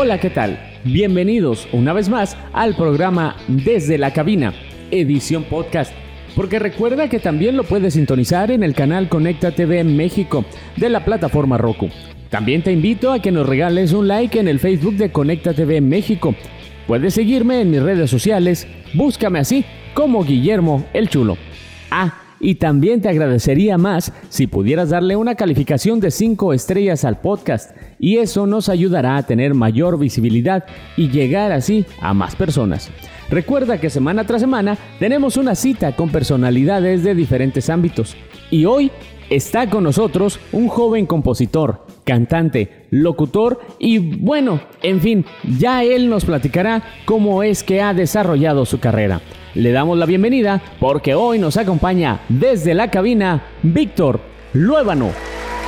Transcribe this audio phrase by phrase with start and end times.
[0.00, 0.60] Hola, ¿qué tal?
[0.84, 4.54] Bienvenidos una vez más al programa Desde la Cabina,
[4.92, 5.92] edición podcast.
[6.36, 10.44] Porque recuerda que también lo puedes sintonizar en el canal Conecta TV México
[10.76, 11.90] de la plataforma Roku.
[12.30, 15.80] También te invito a que nos regales un like en el Facebook de Conecta TV
[15.80, 16.32] México.
[16.86, 21.36] Puedes seguirme en mis redes sociales, búscame así como Guillermo el Chulo.
[21.90, 27.20] Ah, y también te agradecería más si pudieras darle una calificación de 5 estrellas al
[27.20, 30.64] podcast y eso nos ayudará a tener mayor visibilidad
[30.96, 32.90] y llegar así a más personas.
[33.30, 38.16] Recuerda que semana tras semana tenemos una cita con personalidades de diferentes ámbitos
[38.50, 38.90] y hoy
[39.30, 45.26] está con nosotros un joven compositor, cantante, locutor y bueno, en fin,
[45.58, 49.20] ya él nos platicará cómo es que ha desarrollado su carrera.
[49.54, 54.20] Le damos la bienvenida porque hoy nos acompaña desde la cabina Víctor
[54.52, 55.10] Luébano.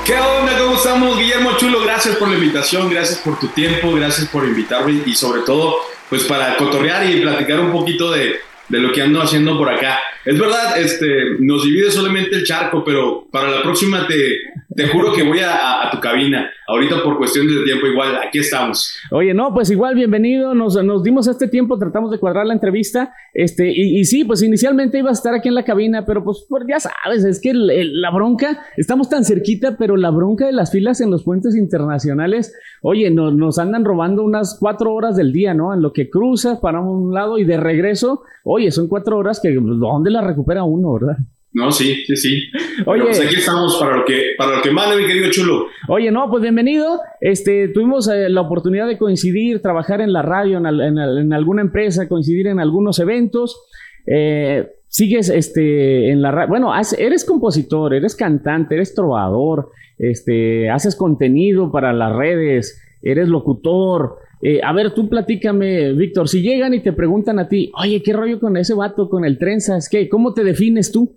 [0.04, 0.58] ¿Qué onda?
[0.58, 1.18] ¿Cómo estamos?
[1.18, 5.42] Guillermo Chulo, gracias por la invitación, gracias por tu tiempo, gracias por invitarme y sobre
[5.42, 5.76] todo,
[6.08, 8.36] pues para cotorrear y platicar un poquito de,
[8.70, 9.98] de lo que ando haciendo por acá.
[10.24, 14.38] Es verdad, este, nos divide solamente el charco, pero para la próxima te,
[14.74, 16.48] te juro que voy a, tu cabina.
[16.68, 18.96] Ahorita por cuestiones de tiempo igual, aquí estamos.
[19.10, 20.54] Oye, no, pues igual, bienvenido.
[20.54, 23.12] Nos, nos dimos este tiempo, tratamos de cuadrar la entrevista.
[23.34, 26.46] Este, y, y, sí, pues inicialmente iba a estar aquí en la cabina, pero pues,
[26.48, 30.70] pues ya sabes, es que la bronca, estamos tan cerquita, pero la bronca de las
[30.70, 35.52] filas en los puentes internacionales, oye, no, nos andan robando unas cuatro horas del día,
[35.52, 35.74] ¿no?
[35.74, 39.52] En lo que cruza para un lado y de regreso, oye, son cuatro horas que,
[39.52, 41.16] ¿dónde la recupera uno, verdad?
[41.52, 42.42] No, sí, sí, sí.
[42.86, 45.66] Oye, pues aquí estamos para lo que, para lo que manda, mi querido chulo.
[45.88, 47.00] Oye, no, pues bienvenido.
[47.20, 51.62] Este, tuvimos eh, la oportunidad de coincidir, trabajar en la radio, en, en, en alguna
[51.62, 53.60] empresa, coincidir en algunos eventos.
[54.06, 56.48] Eh, sigues este, en la radio.
[56.50, 64.18] Bueno, eres compositor, eres cantante, eres trovador, este, haces contenido para las redes, eres locutor.
[64.42, 68.12] Eh, a ver, tú platícame, Víctor, si llegan y te preguntan a ti, oye, ¿qué
[68.12, 69.88] rollo con ese vato, con el trenzas?
[69.88, 70.08] ¿Qué?
[70.08, 71.16] ¿Cómo te defines tú?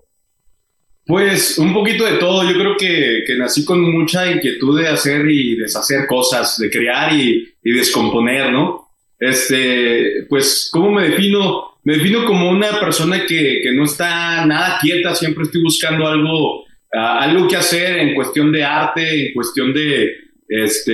[1.05, 2.49] Pues un poquito de todo.
[2.49, 7.13] Yo creo que, que, nací con mucha inquietud de hacer y deshacer cosas, de crear
[7.13, 8.89] y, y, descomponer, ¿no?
[9.19, 11.77] Este, pues, ¿cómo me defino?
[11.83, 16.61] Me defino como una persona que, que no está nada quieta, siempre estoy buscando algo,
[16.61, 20.91] uh, algo que hacer en cuestión de arte, en cuestión de, este,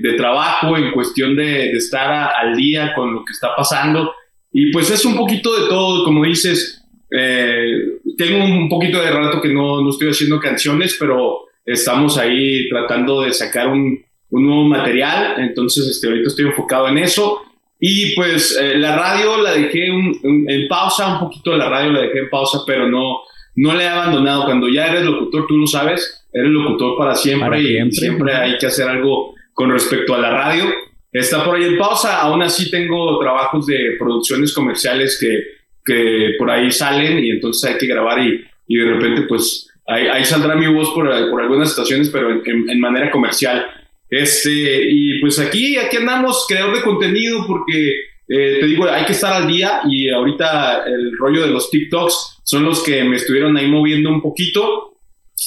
[0.00, 4.14] de trabajo, en cuestión de, estar al día con lo que está pasando.
[4.52, 6.77] Y pues es un poquito de todo, como dices,
[7.10, 12.68] eh, tengo un poquito de rato que no, no, estoy haciendo canciones, pero estamos ahí
[12.68, 17.42] tratando de sacar un, un nuevo material, entonces este, ahorita estoy enfocado en eso.
[17.80, 21.92] Y pues eh, la radio la dejé un, un, en pausa, un poquito la radio
[21.92, 23.20] la dejé en pausa, pero no,
[23.54, 24.44] no la he abandonado.
[24.46, 27.88] Cuando ya eres locutor, tú lo sabes, eres locutor para siempre, para siempre.
[27.88, 30.64] y siempre hay que hacer algo con respecto a la radio.
[31.12, 35.57] Está por ahí en pausa, aún así tengo trabajos de producciones comerciales que,
[35.88, 40.06] que por ahí salen y entonces hay que grabar y, y de repente pues ahí,
[40.06, 43.66] ahí, saldrá mi voz por, por algunas estaciones, pero en, en, manera comercial.
[44.10, 47.94] Este, y pues aquí, aquí andamos, creador de contenido, porque
[48.28, 52.42] eh, te digo, hay que estar al día y ahorita el rollo de los TikToks
[52.44, 54.98] son los que me estuvieron ahí moviendo un poquito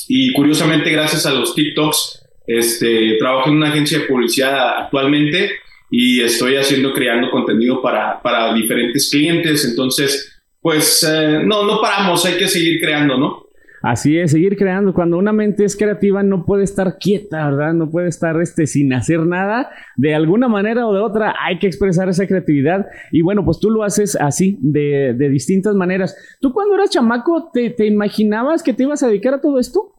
[0.07, 5.51] y curiosamente gracias a los TikToks este, trabajo en una agencia de publicidad actualmente
[5.91, 9.65] y estoy haciendo, creando contenido para, para diferentes clientes.
[9.69, 13.43] Entonces, pues eh, no, no paramos, hay que seguir creando, ¿no?
[13.83, 14.93] Así es, seguir creando.
[14.93, 17.73] Cuando una mente es creativa no puede estar quieta, ¿verdad?
[17.73, 19.71] No puede estar este, sin hacer nada.
[19.97, 22.85] De alguna manera o de otra hay que expresar esa creatividad.
[23.11, 26.15] Y bueno, pues tú lo haces así, de, de distintas maneras.
[26.39, 29.95] ¿Tú cuando eras chamaco te, te imaginabas que te ibas a dedicar a todo esto?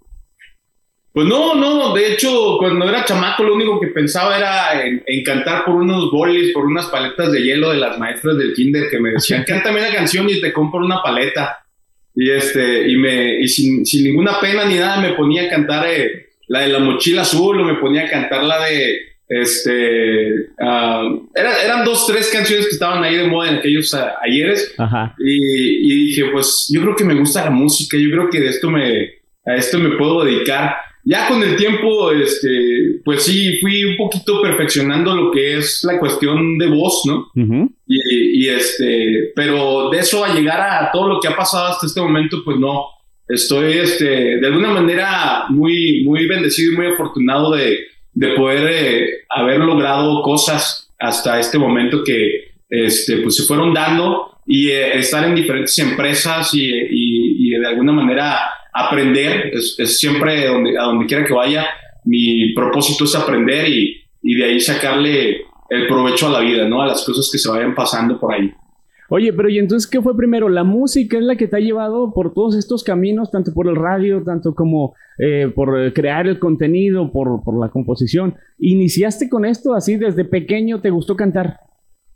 [1.12, 5.22] Pues no, no, de hecho, cuando era chamaco lo único que pensaba era en, en,
[5.22, 8.98] cantar por unos bolis, por unas paletas de hielo de las maestras del kinder que
[8.98, 11.58] me decían, cántame la canción y te compro una paleta.
[12.14, 15.86] Y este, y me, y sin, sin ninguna pena ni nada me ponía a cantar
[15.86, 18.98] eh, la de la mochila azul o me ponía a cantar la de,
[19.28, 20.30] este,
[20.60, 24.74] uh, era, eran dos, tres canciones que estaban ahí de moda en aquellos uh, ayeres.
[24.78, 25.14] Ajá.
[25.18, 28.48] Y, y dije, pues yo creo que me gusta la música, yo creo que de
[28.48, 29.10] esto me,
[29.46, 34.40] a esto me puedo dedicar ya con el tiempo, este, pues sí, fui un poquito
[34.40, 37.30] perfeccionando lo que es la cuestión de voz, ¿no?
[37.34, 37.70] Uh -huh.
[37.86, 41.86] y, y, este, pero de eso a llegar a todo lo que ha pasado hasta
[41.86, 42.84] este momento, pues no.
[43.28, 47.78] Estoy, este, de alguna manera muy, muy bendecido y muy afortunado de,
[48.12, 54.38] de poder eh, haber logrado cosas hasta este momento que, este, pues se fueron dando
[54.46, 58.38] y eh, estar en diferentes empresas y, y, y de alguna manera
[58.72, 61.66] aprender, es, siempre donde, a donde quiera que vaya,
[62.04, 66.82] mi propósito es aprender y, y de ahí sacarle el provecho a la vida, ¿no?
[66.82, 68.52] A las cosas que se vayan pasando por ahí.
[69.08, 70.48] Oye, pero ¿y entonces qué fue primero?
[70.48, 73.76] ¿La música es la que te ha llevado por todos estos caminos, tanto por el
[73.76, 78.36] radio, tanto como eh, por crear el contenido, por, por la composición?
[78.58, 80.80] ¿Iniciaste con esto así desde pequeño?
[80.80, 81.58] ¿Te gustó cantar?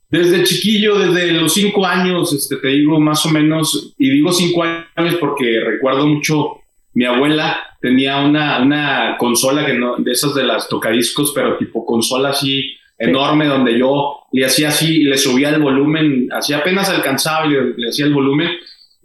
[0.08, 4.62] Desde chiquillo, desde los cinco años, este, te digo más o menos, y digo cinco
[4.62, 6.60] años porque recuerdo mucho,
[6.94, 11.84] mi abuela tenía una, una consola que no, de esas de las tocadiscos, pero tipo
[11.84, 17.46] consola así enorme donde yo le hacía así le subía el volumen, así apenas alcanzaba
[17.46, 18.50] y le, hacía el volumen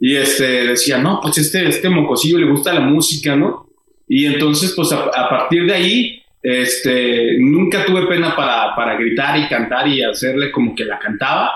[0.00, 3.68] y este decía, no, pues este, este mocosillo le gusta la música, ¿no?
[4.08, 9.48] Y entonces, pues a, partir de ahí, este, nunca tuve pena para, para, gritar y
[9.48, 11.50] cantar y hacerle como que la cantaba.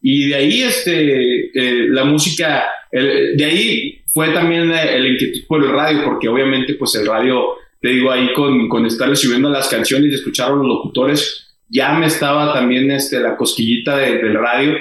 [0.00, 5.70] Y de ahí, este, eh, la música, de ahí fue también el inquietud por el
[5.70, 10.12] radio, porque obviamente, pues el radio, te digo, ahí con, con estarle subiendo las canciones
[10.12, 14.76] y escuchar a los locutores, ya me estaba también este, la cosquillita del radio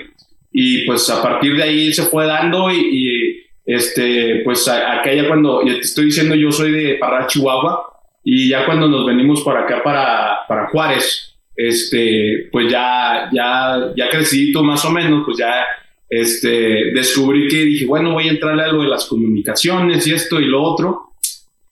[0.51, 5.65] y pues a partir de ahí se fue dando y, este, pues acá ya cuando,
[5.65, 7.96] ya te estoy diciendo, yo soy de Parral, Chihuahua
[8.29, 14.09] y ya cuando nos venimos para acá, para, para Juárez, este, pues ya, ya, ya
[14.09, 15.63] crecidito más o menos, pues ya
[16.09, 20.41] este, descubrí que dije, bueno, voy a entrarle a lo de las comunicaciones y esto
[20.41, 21.13] y lo otro.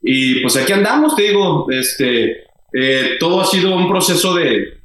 [0.02, 4.78] Y pues aquí andamos, te digo, este, eh, todo ha sido un proceso de,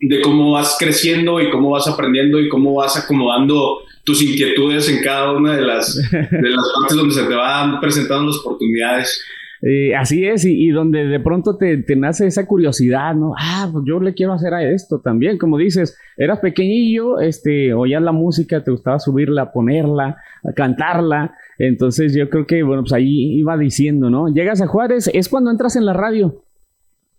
[0.00, 5.02] de cómo vas creciendo y cómo vas aprendiendo y cómo vas acomodando tus inquietudes en
[5.02, 9.22] cada una de las, de las partes donde se te van presentando las oportunidades.
[9.62, 13.34] Eh, así es, y, donde de pronto te, nace esa curiosidad, ¿no?
[13.38, 18.02] Ah, pues yo le quiero hacer a esto también, como dices, eras pequeñillo, este, oías
[18.02, 20.16] la música, te gustaba subirla, ponerla,
[20.56, 24.28] cantarla, entonces yo creo que, bueno, pues ahí iba diciendo, ¿no?
[24.32, 26.42] Llegas a Juárez, es cuando entras en la radio.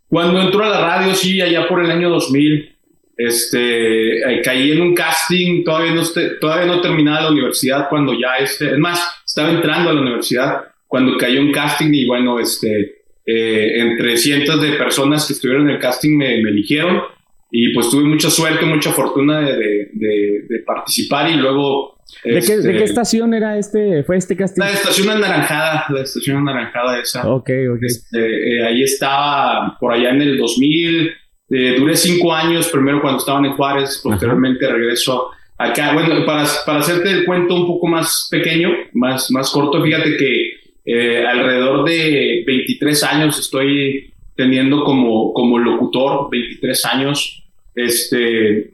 [0.08, 2.76] Cuando entró a la radio, sí, allá por el año 2000,
[3.18, 6.02] este, eh, caí en un casting, todavía no,
[6.40, 10.71] todavía no terminaba la universidad cuando ya, este, es más, estaba entrando a la universidad
[10.92, 15.76] cuando cayó un casting y bueno, este, eh, entre cientos de personas que estuvieron en
[15.76, 17.02] el casting me, me eligieron
[17.50, 21.96] y pues tuve mucha suerte, mucha fortuna de, de, de participar y luego
[22.26, 24.60] ¿De, qué, ¿De, qué, este, estación era este, fue este casting?
[24.60, 27.26] La estación anaranjada, la estación anaranjada esa.
[27.26, 27.84] Ok, ok.
[27.84, 31.10] Este, eh, ahí estaba por allá en el 2000,
[31.52, 35.94] eh, duré cinco años, primero cuando estaban en Juárez, posteriormente regreso acá.
[35.94, 40.61] Bueno, para, para hacerte el cuento un poco más pequeño, más, más corto, fíjate que
[40.94, 47.44] eh, alrededor de 23 años estoy teniendo como, como locutor, 23 años,
[47.76, 48.74] este,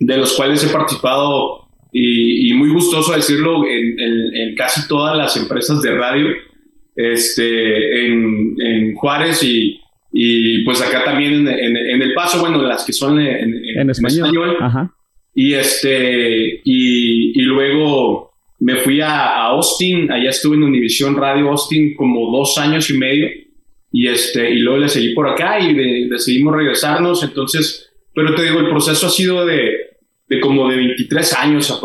[0.00, 5.94] de los cuales he participado y, muy gustoso decirlo en, casi todas las empresas de
[5.94, 6.28] radio,
[6.96, 9.78] este, en, Juárez y,
[10.12, 14.56] y, pues acá también en, El Paso, bueno, las que son en, español.
[15.32, 18.31] Y, este, y, y, luego
[18.62, 23.26] me fui a, Austin, allá estuve en Univisión Radio Austin como dos años y medio.
[23.90, 27.24] Y, este, y luego le seguí por acá y decidimos regresarnos.
[27.24, 29.98] Entonces, pero te digo, el proceso ha sido de,
[30.28, 31.82] de como de 23 años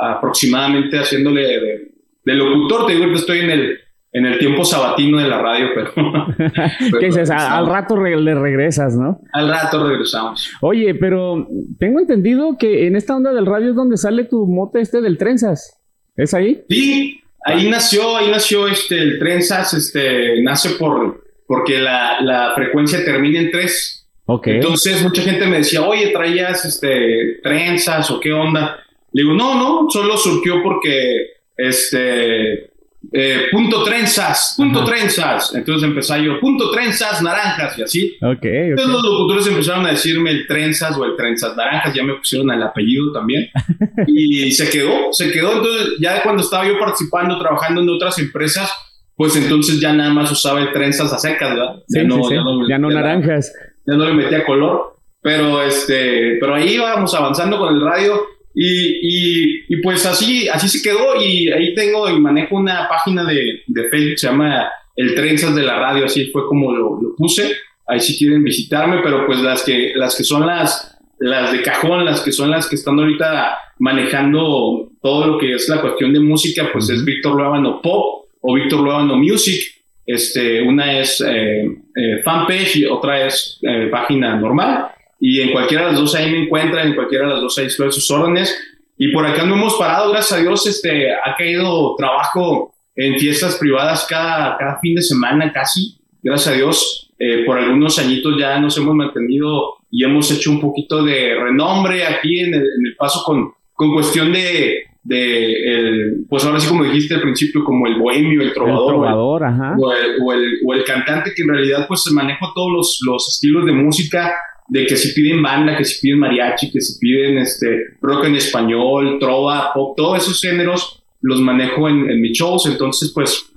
[0.00, 1.90] aproximadamente haciéndole
[2.24, 2.86] de, locutor.
[2.86, 3.78] Te digo que estoy en el,
[4.12, 5.92] en el tiempo sabatino de la radio, pero...
[7.00, 7.28] ¿Qué dices?
[7.28, 9.20] Al rato le regresas, ¿no?
[9.32, 10.48] Al rato regresamos.
[10.60, 11.48] Oye, pero
[11.80, 15.18] tengo entendido que en esta onda del radio es donde sale tu mote este del
[15.18, 15.79] Trenzas.
[16.22, 16.62] ¿Es ahí?
[16.68, 23.04] Sí, ahí nació, ahí nació este, el Trenzas, este, nace por, porque la, la frecuencia
[23.04, 24.00] termina en 3
[24.44, 28.78] entonces mucha gente me decía, oye, traías este, trenzas o qué onda.
[29.12, 32.70] Le digo, no, no, solo surgió porque, este,
[33.12, 35.54] eh, punto trenzas, punto trenzas.
[35.54, 38.16] Entonces empecé yo, punto trenzas, naranjas y así.
[38.20, 42.14] Okay, Entonces los locutores empezaron a decirme el trenzas o el trenzas naranjas, ya me
[42.14, 43.48] pusieron el apellido también.
[44.06, 45.58] y se quedó, se quedó.
[45.58, 48.70] Entonces ya cuando estaba yo participando, trabajando en otras empresas,
[49.16, 51.82] pues entonces ya nada más usaba el trenzas a secas, ¿verdad?
[51.88, 53.52] ya, no, ya no naranjas
[53.86, 58.20] ya no le metía color, pero, este, pero ahí íbamos avanzando con el radio
[58.62, 63.62] y, y, pues así, así se quedó y ahí tengo y manejo una página de,
[63.66, 67.56] de Facebook, se llama El Trenzas de la Radio, así fue como lo, lo, puse,
[67.86, 72.04] ahí si quieren visitarme, pero pues las que, las que son las, las de cajón,
[72.04, 76.20] las que son las que están ahorita manejando todo lo que es la cuestión de
[76.20, 79.58] música, pues es Víctor Luevano Pop o Víctor Luevano Music.
[80.04, 81.64] Este, una es eh,
[81.96, 84.88] eh, fanpage y otra es eh, página normal.
[85.20, 87.66] Y en cualquiera de las dos ahí me encuentran, en cualquiera de las dos ahí
[87.66, 88.56] estoy sus órdenes.
[88.96, 93.56] Y por acá no hemos parado, gracias a Dios, este, ha caído trabajo en fiestas
[93.56, 95.98] privadas cada, cada fin de semana casi.
[96.22, 97.10] gracias a Dios.
[97.18, 102.06] Eh, por algunos añitos ya nos hemos mantenido y hemos hecho un poquito de renombre
[102.06, 106.68] aquí en el, en el paso con, con cuestión de, de el, pues ahora sí
[106.68, 109.76] como dijiste al principio, como el bohemio, el trovador, el trovador ajá.
[109.78, 113.00] O, el, o, el, o, el, cantante que en realidad pues se maneja todos los,
[113.06, 114.34] los estilos de música,
[114.70, 118.36] de que si piden banda, que si piden mariachi, que si piden este, rock en
[118.36, 123.50] español, trova, pop, todos esos géneros los manejo en, en mis shows, entonces pues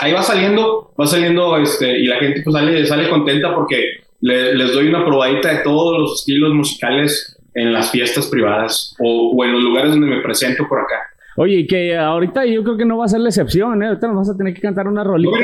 [0.00, 3.80] ahí va saliendo, va saliendo este, y la gente pues sale, sale contenta porque
[4.20, 9.36] le, les doy una probadita de todos los estilos musicales en las fiestas privadas o,
[9.36, 10.96] o, en los lugares donde me presento por acá.
[11.36, 13.86] Oye, que ahorita yo creo que no va a ser la excepción, ¿eh?
[13.86, 15.38] Ahorita nos vas a tener que cantar una rolita.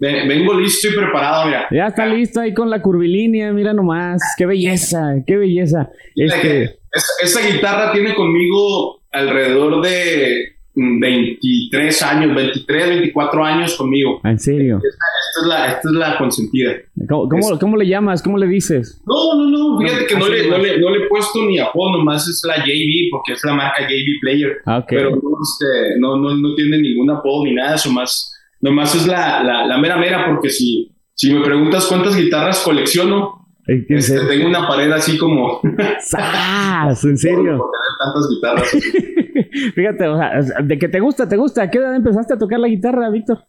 [0.00, 1.66] Vengo listo y preparado, mira.
[1.70, 4.22] Ya está listo ahí con la curvilínea, mira nomás.
[4.36, 5.90] Qué belleza, qué belleza.
[6.16, 6.80] Este...
[6.92, 14.20] Esta, esta guitarra tiene conmigo alrededor de 23 años, 23, 24 años conmigo.
[14.24, 14.76] ¿En serio?
[14.76, 16.72] Esta, esta, es, la, esta es la consentida.
[17.08, 18.22] ¿Cómo, cómo, ¿Cómo, le llamas?
[18.22, 19.00] ¿Cómo le dices?
[19.06, 21.98] No, no, no, fíjate que no le, no, le, no le, he puesto ni apodo,
[21.98, 24.58] nomás es la JB, porque es la marca JB Player.
[24.66, 24.98] Ah, okay.
[24.98, 29.06] Pero no, este, no, no, no tiene ningún apodo ni nada, eso más, nomás es
[29.06, 34.48] la, la, la mera mera, porque si, si me preguntas cuántas guitarras colecciono, este, tengo
[34.48, 35.60] una pared así como.
[36.00, 37.04] ¡Sas!
[37.04, 37.58] ¿En serio?
[37.58, 39.72] Por, por tener tantas guitarras.
[39.74, 41.62] Fíjate, o sea, de que te gusta, te gusta.
[41.62, 43.44] ¿A qué edad empezaste a tocar la guitarra, Víctor?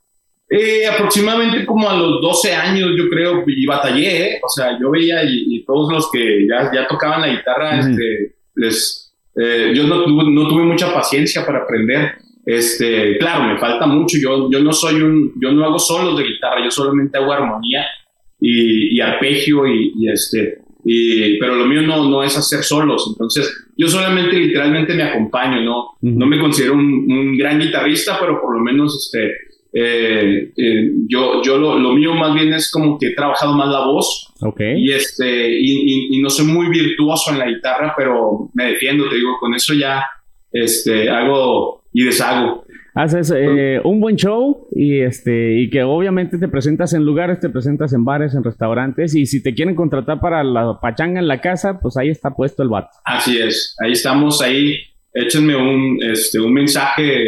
[0.50, 4.40] Eh, aproximadamente como a los 12 años, yo creo, y batallé, ¿eh?
[4.44, 7.84] O sea, yo veía y, y todos los que ya, ya tocaban la guitarra, uh
[7.84, 7.90] -huh.
[7.90, 12.16] este, les, eh, yo no, no tuve mucha paciencia para aprender.
[12.46, 14.18] Este, claro, me falta mucho.
[14.22, 17.86] Yo, yo no soy un, yo no hago solos de guitarra, yo solamente hago armonía
[18.40, 23.08] y, y arpegio y, y, este, y, pero lo mío no, no es hacer solos,
[23.12, 26.18] entonces yo solamente literalmente me acompaño, no, uh -huh.
[26.18, 29.32] no me considero un, un, gran guitarrista, pero por lo menos este,
[29.74, 33.70] eh, eh, yo, yo lo, lo, mío más bien es como que he trabajado más
[33.70, 34.74] la voz okay.
[34.78, 39.16] y, este, y, y, no soy muy virtuoso en la guitarra, pero me defiendo, te
[39.16, 40.04] digo, con eso ya
[40.52, 46.48] este, hago y deshago haces eh, un buen show y este y que obviamente te
[46.48, 50.44] presentas en lugares, te presentas en bares, en restaurantes y si te quieren contratar para
[50.44, 52.90] la pachanga en la casa, pues ahí está puesto el vato.
[53.06, 54.76] Así es, ahí estamos, ahí
[55.14, 57.24] échenme un, este, un mensaje,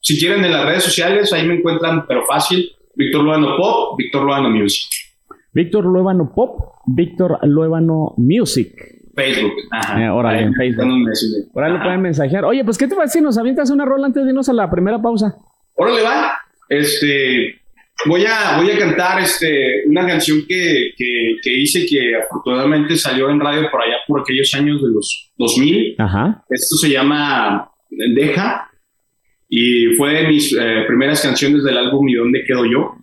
[0.00, 4.24] si quieren en las redes sociales, ahí me encuentran, pero fácil, Víctor Luevano Pop, Víctor
[4.24, 4.88] Luevano Music.
[5.52, 8.99] Víctor Luevano Pop, Víctor Luevano Music.
[9.14, 9.52] Facebook.
[9.70, 10.02] Ajá.
[10.02, 10.84] Eh, órale, en Facebook.
[11.56, 12.44] Ahí lo pueden mensajear.
[12.44, 14.70] Oye, pues, ¿qué te parece si nos avientas una rola antes de irnos a la
[14.70, 15.36] primera pausa?
[15.74, 16.38] Órale, va.
[16.68, 17.60] Este,
[18.06, 23.30] voy a, voy a cantar este, una canción que, que, que, hice que afortunadamente salió
[23.30, 25.96] en radio por allá por aquellos años de los 2000.
[25.98, 26.44] Ajá.
[26.48, 28.70] Esto se llama Deja
[29.48, 32.94] y fue de mis eh, primeras canciones del álbum ¿Y dónde quedo yo?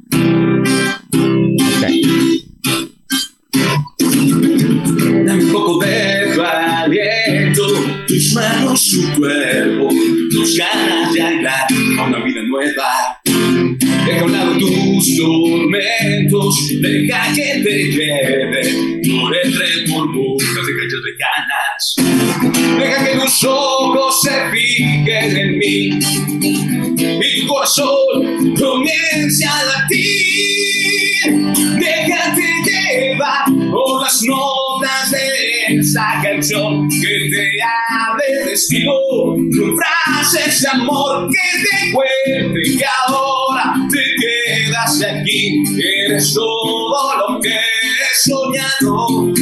[8.91, 9.89] Tu cuerpo,
[10.31, 11.67] tus ganas de hablar
[11.99, 13.21] a una vida nueva.
[14.05, 18.61] Deja a un lado tus tormentos, deja que te lleve
[19.09, 21.95] por entre burbujas de calles lejanas.
[22.79, 25.99] Deja que tus ojos se fijen en mí
[26.97, 31.27] y tu corazón comience a latir.
[31.79, 35.36] Déjate llevar por las notas de
[35.69, 37.49] esa canción que te
[37.89, 38.93] hable de estilo,
[39.35, 45.63] con frases de amor que te cuente que ahora te quedas aquí,
[46.05, 49.33] eres todo lo que he soñado,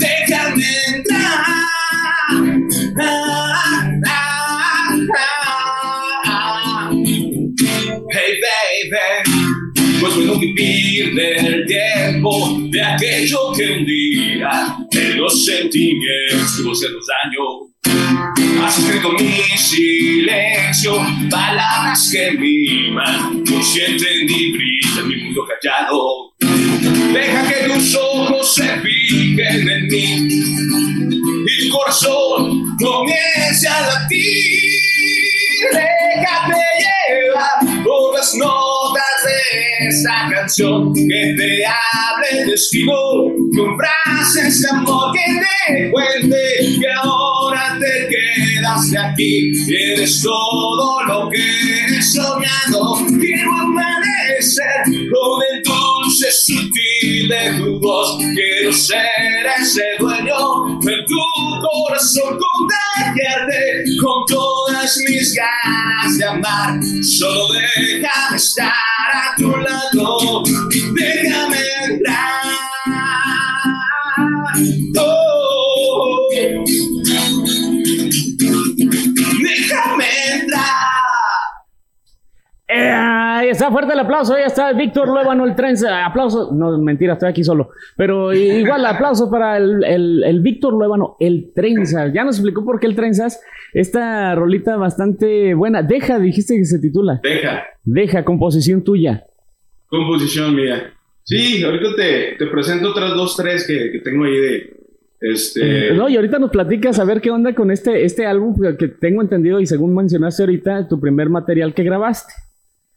[0.00, 1.57] déjame entrar.
[10.08, 17.06] Pues bueno vivir del tiempo de aquello que un día de los sentimientos de los
[17.24, 18.64] años.
[18.64, 20.94] Has escrito mi silencio
[21.30, 26.34] palabras que miman consciente ni brilla mi mundo callado.
[27.12, 29.77] Deja que tus ojos se fijen en
[40.56, 42.96] que te hable de estilo
[43.54, 46.36] con frases de amor que te cuente
[46.80, 51.38] que ahora te quedas aquí eres todo lo que
[52.02, 58.18] soñado quiero amanecer con el dulce sutil de tu voz.
[58.34, 61.18] Quiero ser ese dueño de tu
[61.60, 66.80] corazón contagiarte con todas mis ganas de amar.
[67.02, 70.42] Solo déjame estar a tu lado
[70.94, 71.58] déjame
[82.68, 84.36] está fuerte el aplauso.
[84.38, 86.04] Ya está Víctor Luevano, el trenza.
[86.04, 86.52] Aplauso.
[86.52, 87.70] No, mentira, estoy aquí solo.
[87.96, 92.12] Pero igual, aplauso para el, el, Víctor Luevano, el trenza.
[92.12, 93.40] Ya nos explicó por qué el trenzas.
[93.72, 95.82] Esta rolita bastante buena.
[95.82, 97.20] Deja, dijiste que se titula.
[97.22, 97.64] Deja.
[97.84, 99.24] Deja, composición tuya.
[99.88, 100.92] Composición mía.
[101.24, 104.78] Sí, ahorita te, te presento otras dos, tres que, que tengo ahí de,
[105.20, 105.88] este...
[105.88, 108.88] Eh, no, y ahorita nos platicas a ver qué onda con este, este álbum que
[108.88, 112.32] tengo entendido y según mencionaste ahorita, tu primer material que grabaste.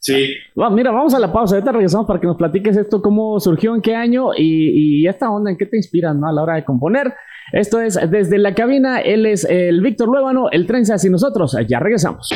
[0.02, 0.34] Sí.
[0.72, 1.54] mira, vamos a la pausa.
[1.54, 5.52] Ahorita regresamos para que nos platiques esto, cómo surgió, en qué año y, esta onda,
[5.52, 6.26] en qué te inspiras ¿no?
[6.26, 7.14] a la hora de componer.
[7.52, 8.98] Esto es desde la cabina.
[9.00, 12.30] Él es el Víctor Luébano, el Trenzas y nosotros ya regresamos.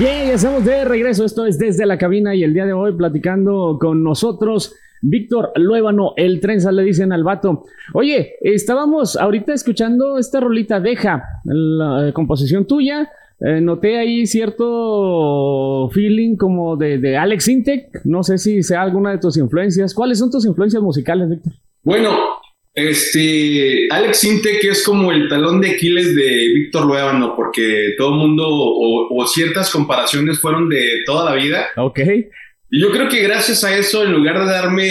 [0.00, 1.26] Bien, ya estamos de regreso.
[1.26, 4.74] Esto es desde la cabina y el día de hoy platicando con nosotros.
[5.02, 7.64] Víctor Luébano, el trenza, le dicen al vato.
[7.92, 13.10] Oye, estábamos ahorita escuchando esta rolita, deja la eh, composición tuya.
[13.40, 18.00] Eh, noté ahí cierto feeling como de, de Alex Intec.
[18.04, 19.92] No sé si sea alguna de tus influencias.
[19.92, 21.52] ¿Cuáles son tus influencias musicales, Víctor?
[21.82, 22.08] Bueno,
[22.74, 28.18] este, Alex Intec es como el talón de Aquiles de Víctor Luevano, porque todo el
[28.18, 31.66] mundo o, ciertas comparaciones fueron de toda la vida.
[31.76, 32.00] Ok.
[32.72, 34.88] Y yo creo que gracias a eso, en lugar de darme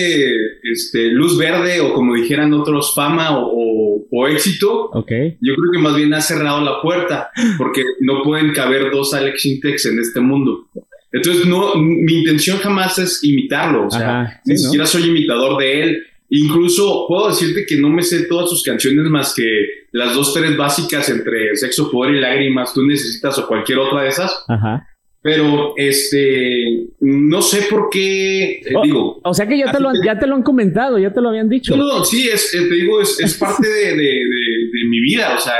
[0.63, 5.37] este, luz verde o como dijeran otros, fama o, o, éxito, okay.
[5.41, 9.45] yo creo que más bien ha cerrado la puerta, porque no pueden caber dos Alex
[9.45, 10.67] Intex en este mundo.
[11.11, 16.03] Entonces, no, mi intención jamás es imitarlo, o sea, ni siquiera soy imitador de él
[16.29, 19.43] Incluso puedo decirte que no me sé todas sus canciones más que
[19.91, 24.09] las dos, tres básicas entre Sexo, Poder y Lágrimas, tú necesitas o cualquier otra de
[24.09, 24.45] esas.
[24.47, 24.85] Ajá.
[25.21, 29.19] Pero, este, no sé por qué, eh, digo.
[29.21, 31.49] O sea que ya te, lo ya te lo han comentado, ya te lo habían
[31.49, 31.75] dicho.
[31.75, 35.41] No, sí, es, eh, te digo, es, es parte de, de, de, mi vida, o
[35.41, 35.53] sea,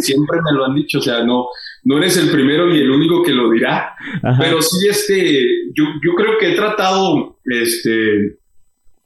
[0.00, 1.48] siempre me lo han dicho, o sea, no,
[1.84, 3.94] no eres el primero ni el único que lo dirá.
[4.38, 5.42] Pero sí, este,
[5.74, 8.38] yo, yo creo que he tratado, este,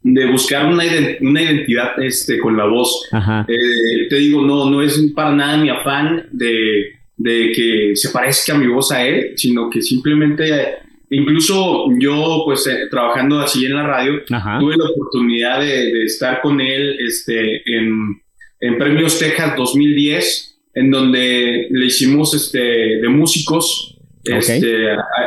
[0.09, 0.85] de buscar una,
[1.21, 3.09] una identidad este, con la voz.
[3.49, 8.57] Eh, te digo, no, no es para nada mi afán de, de, que se parezca
[8.57, 10.77] mi voz a él, sino que simplemente,
[11.11, 14.23] incluso yo, pues eh, trabajando así en la radio,
[14.61, 18.23] tuve la oportunidad de, estar con él este, en,
[18.61, 24.87] en, Premios Texas 2010, en donde le hicimos este, de músicos, este,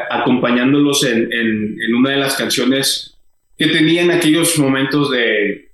[0.10, 3.09] acompañándolos en, en, en una de las canciones
[3.60, 5.70] que tenía en aquellos momentos de,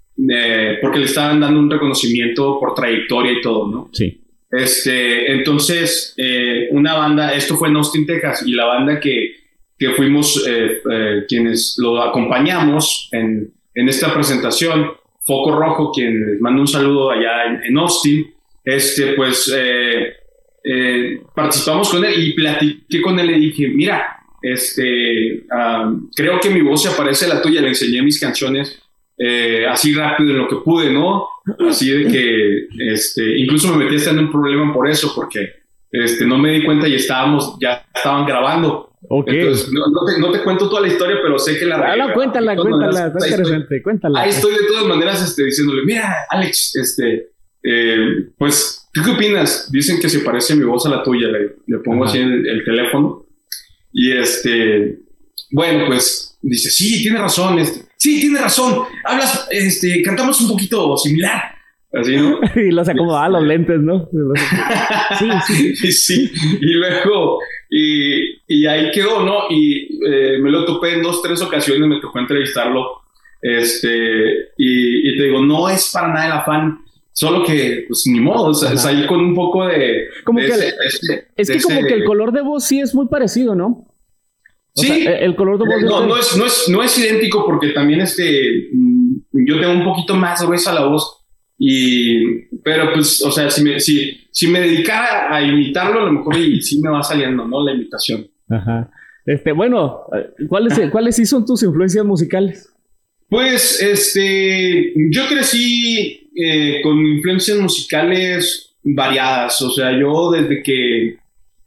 [0.81, 3.89] porque le estaban dando un reconocimiento por trayectoria y todo, ¿no?
[3.93, 4.21] Sí.
[4.51, 9.35] Este, entonces, eh, una banda, esto fue en Austin, Texas, y la banda que,
[9.77, 14.91] que fuimos eh, eh, quienes lo acompañamos en, en, esta presentación,
[15.23, 19.53] Foco Rojo, quien les mando un saludo allá en, Austin, este, pues
[21.35, 25.45] participamos con él y platiqué con él y dije, mira, este,
[26.15, 28.79] creo que mi voz se parece a la tuya, le enseñé mis canciones
[29.17, 31.27] eh, así rápido en lo que pude, ¿no?
[31.67, 36.27] Así de que, este, incluso me metí hasta en un problema por eso, porque este,
[36.27, 38.91] no me di cuenta y estábamos, ya estaban grabando.
[39.09, 41.77] Entonces, no, te, cuento toda la historia, pero sé que la...
[41.77, 44.21] Ah, no, cuéntala, cuéntala, está interesante, cuéntala.
[44.21, 47.29] Ahí estoy de todas maneras este, diciéndole, mira, Alex, este,
[47.63, 49.71] eh, pues, ¿tú qué opinas?
[49.71, 53.24] Dicen que se parece mi voz a la tuya, le, pongo así el, el teléfono
[53.97, 54.99] y este,
[55.51, 60.97] bueno, pues dice, sí, tiene razón, este, sí, tiene razón, hablas, este, cantamos un poquito
[60.97, 61.41] similar.
[61.93, 62.41] Así, ¿no?
[62.61, 64.09] y los acomodaba los lentes, ¿no?
[65.17, 65.91] sí, sí.
[65.93, 66.31] sí.
[66.59, 69.43] Y luego, y, y, ahí quedó, ¿no?
[69.49, 73.01] Y eh, me lo topé en dos, tres ocasiones, me tocó entrevistarlo.
[73.41, 76.84] Este, y, y te digo, no es para nada el afán
[77.17, 80.09] Solo que, pues ni modo, o sea, salí con un poco de.
[80.25, 80.47] Como que
[81.37, 83.87] es que como que el color de voz sí es muy parecido, ¿no?
[84.73, 85.05] sí.
[85.07, 85.81] el color de voz.
[85.83, 88.67] No, no, es, no, es, no es idéntico porque también este.
[88.73, 91.25] Mm, yo tengo un poquito más gruesa la voz.
[91.57, 92.47] Y.
[92.65, 96.35] Pero pues, o sea, si me, si, si me dedicara a imitarlo, a lo mejor
[96.35, 97.65] y, sí me va saliendo, ¿no?
[97.65, 98.27] La imitación.
[98.49, 98.91] Ajá.
[99.25, 100.01] Este, bueno,
[100.49, 102.73] ¿cuáles, ¿cuáles sí son tus influencias musicales?
[103.29, 109.61] Pues, este, yo crecí eh, con influencias musicales variadas.
[109.61, 111.17] O sea, yo desde que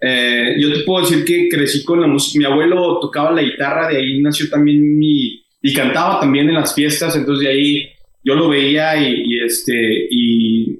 [0.00, 2.38] eh, yo te puedo decir que crecí con la música.
[2.38, 5.42] Mi abuelo tocaba la guitarra, de ahí nació también mi.
[5.60, 7.88] y cantaba también en las fiestas, entonces de ahí
[8.24, 10.06] yo lo veía y, este.
[10.10, 10.78] Y,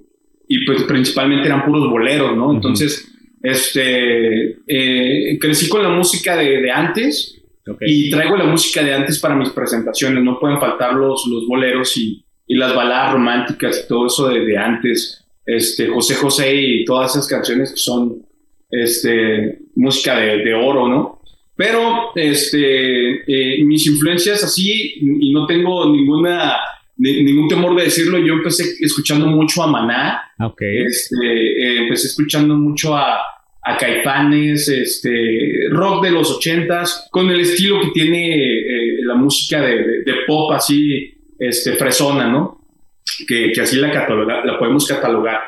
[0.49, 2.53] y, pues principalmente eran puros boleros, ¿no?
[2.55, 3.11] Entonces,
[3.43, 4.59] este.
[4.67, 7.35] Eh, crecí con la música de, de antes
[7.81, 10.23] y traigo la música de antes para mis presentaciones.
[10.23, 14.41] No pueden faltar los, los boleros y y las baladas románticas y todo eso de,
[14.41, 18.27] de antes, este, José José y todas esas canciones que son
[18.71, 21.19] este, música de, de oro, ¿no?
[21.59, 26.57] Pero este, eh, mis influencias así, y no tengo ninguna,
[26.97, 30.85] ningún temor de decirlo, yo empecé escuchando mucho a Maná, okay.
[30.87, 33.19] este, eh, empecé escuchando mucho a,
[33.65, 39.61] a Caipanes, este, rock de los ochentas, con el estilo que tiene eh, la música
[39.61, 42.61] de, de, pop así, este, fresona, ¿no?
[43.27, 45.41] Que, que así la, cataloga, la podemos catalogar.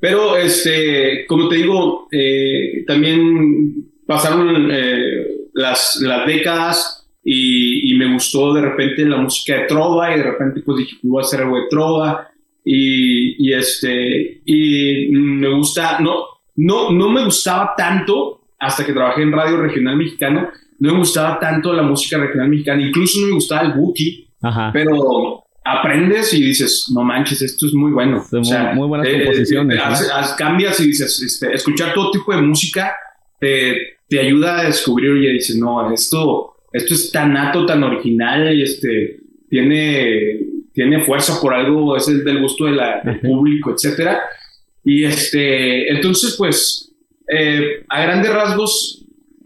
[0.00, 8.52] Pero, este, como te digo, eh, también pasaron eh, las, las décadas y, me gustó
[8.52, 11.56] de repente la música de trova y de repente pues dije, voy a hacer algo
[11.56, 12.28] de trova
[12.64, 16.24] y, y, este, y me gusta, no,
[16.56, 20.48] no, no me gustaba tanto hasta que trabajé en Radio Regional Mexicano,
[20.80, 24.28] no me gustaba tanto la música regional mexicana, incluso no me gustaba el buki,
[24.72, 28.24] pero aprendes y dices, no manches, esto es muy bueno.
[28.30, 29.78] Muy, o sea, muy buenas eh, composiciones.
[29.78, 30.36] Eh, ¿no?
[30.36, 32.94] cambias y dices, este, escuchar todo tipo de música
[33.38, 38.54] te, te ayuda a descubrir y dices, no, esto, esto es tan nato, tan original
[38.54, 40.40] y este, tiene,
[40.72, 44.20] tiene fuerza por algo, es el del gusto de la, del público, etcétera.
[44.84, 46.92] Y este, entonces, pues,
[47.28, 49.01] eh, a grandes rasgos,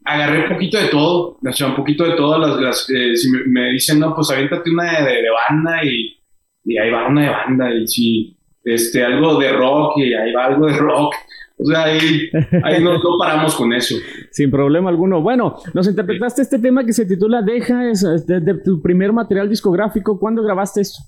[0.06, 3.30] agarré un poquito de todo, o sea, un poquito de todas las, las eh, si
[3.30, 6.16] me, me, dicen, no, pues aviéntate una de, de, de banda y,
[6.64, 10.46] y, ahí va una de banda, y si, este, algo de rock y ahí va
[10.46, 11.14] algo de rock.
[11.58, 12.28] O sea, ahí,
[12.64, 13.96] ahí no, no, paramos con eso.
[14.30, 15.22] Sin problema alguno.
[15.22, 19.48] Bueno, nos interpretaste este tema que se titula Deja, es de, de tu primer material
[19.48, 20.18] discográfico.
[20.18, 20.98] ¿Cuándo grabaste esto?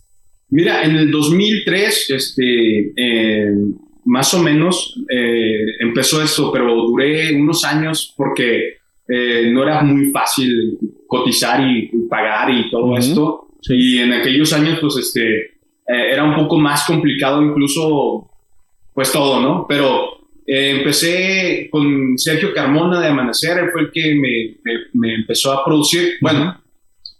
[0.51, 3.53] Mira, en el 2003, este, eh,
[4.07, 8.78] más o menos eh, empezó esto, pero duré unos años porque
[9.09, 12.99] eh, no era muy fácil cotizar y, pagar y todo uh -huh.
[12.99, 13.49] esto.
[13.61, 13.75] Sí.
[13.77, 15.23] Y en aquellos años, pues, este,
[15.88, 18.31] eh, era un poco más complicado incluso,
[18.94, 19.66] pues todo, ¿no?
[19.68, 25.14] Pero eh, empecé con Sergio Carmona de Amanecer, él fue el que me, me, me
[25.14, 26.14] empezó a producir.
[26.21, 26.62] Bueno,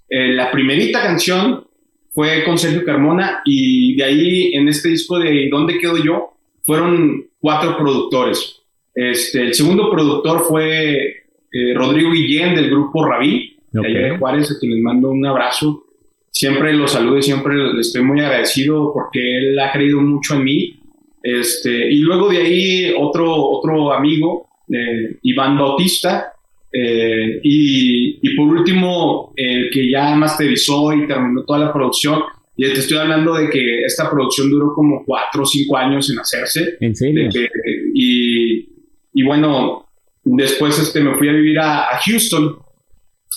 [0.09, 1.67] eh, la primerita canción
[2.15, 6.35] fue con Sergio Carmona y de ahí en este disco de ¿Dónde quedo yo?
[6.65, 8.61] fueron cuatro productores.
[8.95, 13.93] Este, el segundo productor fue eh, Rodrigo Guillén del grupo Rabí, okay.
[13.93, 15.85] de allá de Juárez, a quien les mando un abrazo.
[16.31, 20.45] Siempre los saludo y siempre le estoy muy agradecido porque él ha creído mucho en
[20.45, 20.79] mí
[21.23, 26.33] este, y luego de ahí otro, otro amigo, eh, Iván Bautista,
[26.73, 32.23] eh, y, y, por último, el que ya masterizó y terminó toda la producción.
[32.57, 36.19] Y te estoy hablando de que esta producción duró como cuatro o cinco años en
[36.19, 36.77] hacerse.
[36.81, 37.29] ¿En serio?
[37.33, 37.49] Que,
[37.95, 38.69] y,
[39.15, 39.88] y, bueno,
[40.37, 42.59] después este, me fui a vivir a, Houston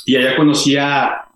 [0.06, 1.28] y allá conocí a,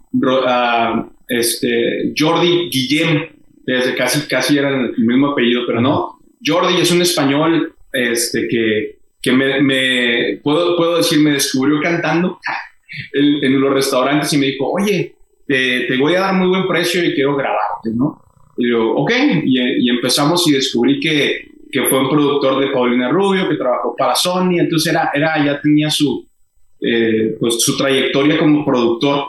[1.28, 3.30] este, Jordi Guillem,
[3.66, 6.20] desde casi, casi eran el mismo apellido, pero no.
[6.46, 12.40] Jordi es un español este, que, que me, puedo, puedo, decir, me descubrió cantando
[13.14, 15.16] en, los restaurantes y me dijo, oye,
[15.48, 18.22] te, te, voy a dar muy buen precio y quiero grabarte, ¿no?
[18.58, 19.12] Y yo, ok,
[19.44, 24.16] y empezamos y descubrí que, que, fue un productor de Paulina Rubio, que trabajó para
[24.16, 26.28] Sony, entonces era, era ya tenía su,
[26.82, 29.26] eh, pues, su trayectoria como productor.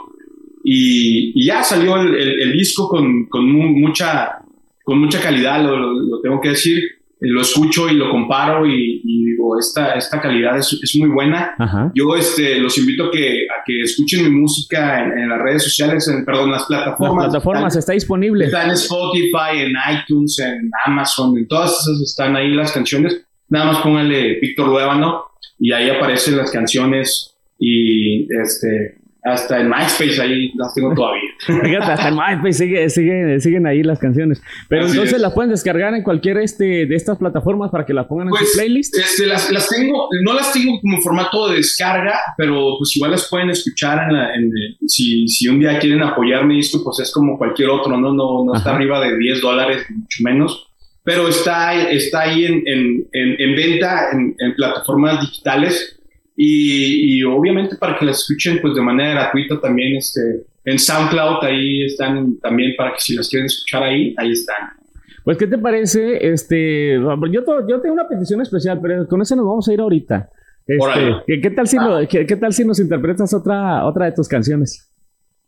[0.65, 4.39] Y, y ya salió el, el, el disco con, con, mucha,
[4.83, 6.83] con mucha calidad, lo, lo, lo tengo que decir
[7.31, 11.55] lo escucho y lo comparo y, y digo, esta, esta calidad es, es muy buena.
[11.59, 11.93] Ajá.
[11.95, 15.65] Yo este, los invito a que, a que escuchen mi música en, en las redes
[15.65, 17.25] sociales, en, perdón, las plataformas.
[17.25, 18.47] Las plataformas, está, está, disponible.
[18.47, 23.23] Está en Spotify, en iTunes, en Amazon, en todas esas están ahí las canciones.
[23.49, 25.25] Nada más póngale Víctor Luébano
[25.59, 31.26] y ahí aparecen las canciones y este hasta en MySpace ahí las tengo todavía.
[31.39, 34.43] Fíjate, hasta en MySpace sigue, sigue, siguen ahí las canciones.
[34.69, 35.21] Pero Así entonces es.
[35.21, 38.47] las pueden descargar en cualquier este, de estas plataformas para que las pongan pues, en
[38.49, 38.97] su playlist.
[38.97, 43.29] Este, las, las, tengo, no las tengo como formato de descarga, pero pues igual las
[43.29, 44.51] pueden escuchar en, la, en
[44.87, 48.55] si, si un día quieren apoyarme esto, pues es como cualquier otro, no, no, no
[48.55, 50.69] está arriba de 10 dólares, mucho menos.
[51.05, 55.97] Pero está, está ahí en, en, en, en venta en, en plataformas digitales
[56.37, 60.21] y, y, obviamente para que las escuchen pues de manera gratuita también este,
[60.65, 64.77] en SoundCloud, ahí están también para que si las quieren escuchar ahí, ahí están.
[65.25, 66.19] Pues, ¿qué te parece?
[66.21, 70.31] Este, yo, yo tengo una petición especial, pero con eso nos vamos a ir ahorita.
[70.67, 71.83] Este, ¿qué, ¿qué, tal si ah.
[71.83, 74.89] no, qué, qué, tal si nos interpretas otra, otra de tus canciones?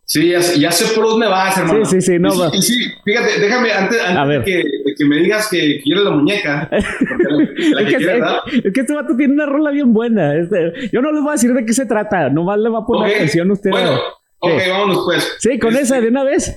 [0.05, 1.85] Sí, ya, ya sé por dónde vas, hermano.
[1.85, 2.19] Sí, sí, sí.
[2.19, 5.49] No, y, sí, y sí, fíjate, déjame, antes, antes de, que, de, que, me digas
[5.49, 6.69] que quieres la muñeca.
[6.71, 9.93] La, la que es, que, quieres, es, es, que este vato tiene una rola bien
[9.93, 10.37] buena.
[10.37, 12.31] Este, yo no les voy a decir de qué se trata.
[12.31, 13.15] Nomás le va a poner okay.
[13.17, 13.71] atención a usted.
[13.71, 13.99] Bueno,
[14.39, 15.37] ok, vámonos pues.
[15.39, 16.57] Sí, con este, esa de una vez.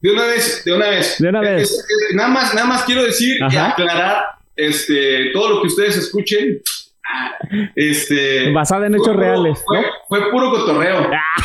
[0.00, 1.16] de una vez, de una vez.
[1.18, 1.86] De una vez.
[2.14, 6.60] nada, más, nada más quiero decir y aclarar este, todo lo que ustedes escuchen.
[7.74, 9.62] Este, Basada en hechos reales.
[10.08, 11.10] Fue, puro cotorreo.
[11.12, 11.42] Ah.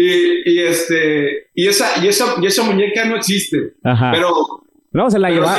[0.00, 3.74] Y, este, y esa, y esa, y esa muñeca no existe.
[3.82, 4.32] Pero
[4.92, 5.56] no, se la lleva.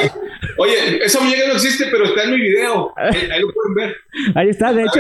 [0.58, 2.92] Oye, esa muñeca no existe, pero está en mi video.
[2.96, 3.96] Ahí, lo pueden ver.
[4.36, 5.00] Ahí está, de hecho.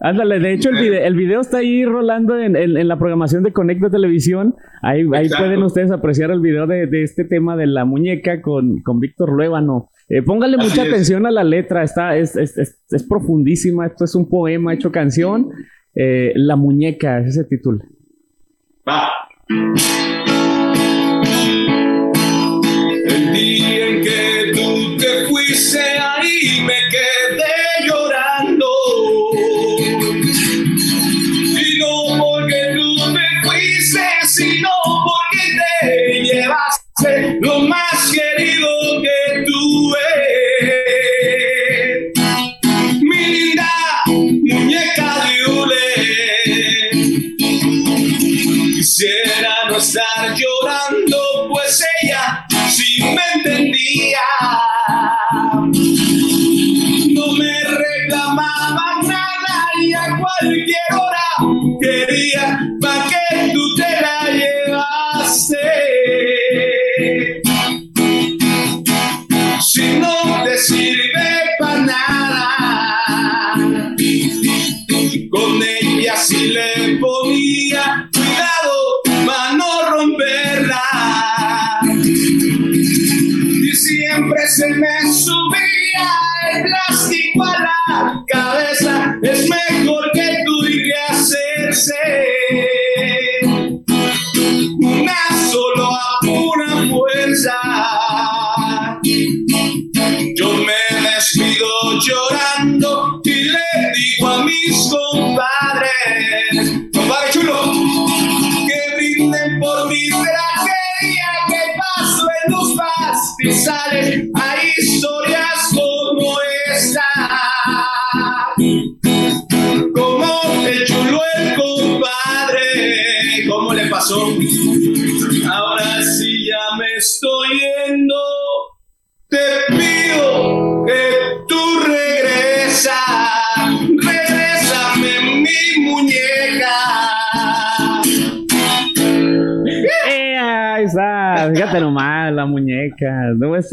[0.00, 3.52] ándale, de hecho, el video, el video está ahí rolando en, en, la programación de
[3.52, 4.56] Conecta Televisión.
[4.82, 8.82] Ahí, ahí pueden ustedes apreciar el video de, de, este tema de la muñeca con,
[8.82, 9.90] con Víctor Luébano.
[10.08, 13.86] Eh, póngale mucha atención a la letra, está, es, es, es, profundísima.
[13.86, 15.50] Esto es un poema hecho canción.
[15.94, 17.78] Eh, la muñeca, es ese título.
[18.86, 19.10] Va.
[23.04, 24.13] el día en que
[61.80, 61.93] fíjate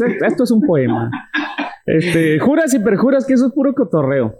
[0.00, 1.10] esto, es un poema.
[1.86, 4.34] Este, juras y perjuras que eso es puro cotorreo.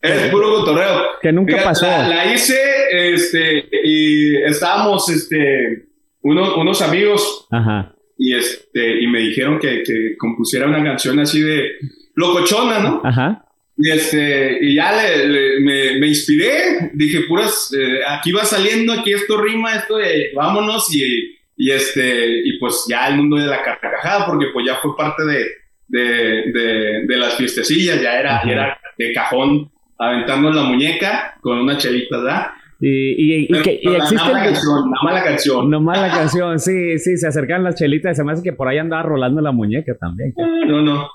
[0.00, 1.02] Es puro cotorreo.
[1.20, 1.86] Que nunca pasó.
[1.86, 2.58] La, hice,
[2.92, 5.88] este, y estábamos, este,
[6.22, 7.46] unos amigos.
[7.50, 7.92] Ajá.
[8.18, 9.82] Y este, y me dijeron que,
[10.18, 11.72] compusiera una canción así de
[12.14, 13.02] locochona, ¿no?
[13.04, 13.44] Ajá.
[13.76, 19.38] Y, este, y ya le, me, inspiré, dije, puras, eh, aquí va saliendo, aquí esto
[19.38, 24.26] rima, esto de vámonos y y, este, y pues ya el mundo de la carcajada,
[24.26, 25.46] porque pues ya fue parte de,
[25.88, 32.18] de, de, las fiestecillas, ya era, era de cajón aventando la muñeca con una chelita,
[32.18, 32.46] ¿verdad?
[32.78, 34.16] Y, y, que, y existe.
[34.16, 35.84] Mala canción, una mala canción.
[35.84, 38.76] Mala canción, sí, sí, se acercan las chelitas y se me hace que por ahí
[38.76, 40.34] andaba rolando la muñeca también.
[40.36, 41.08] No, no.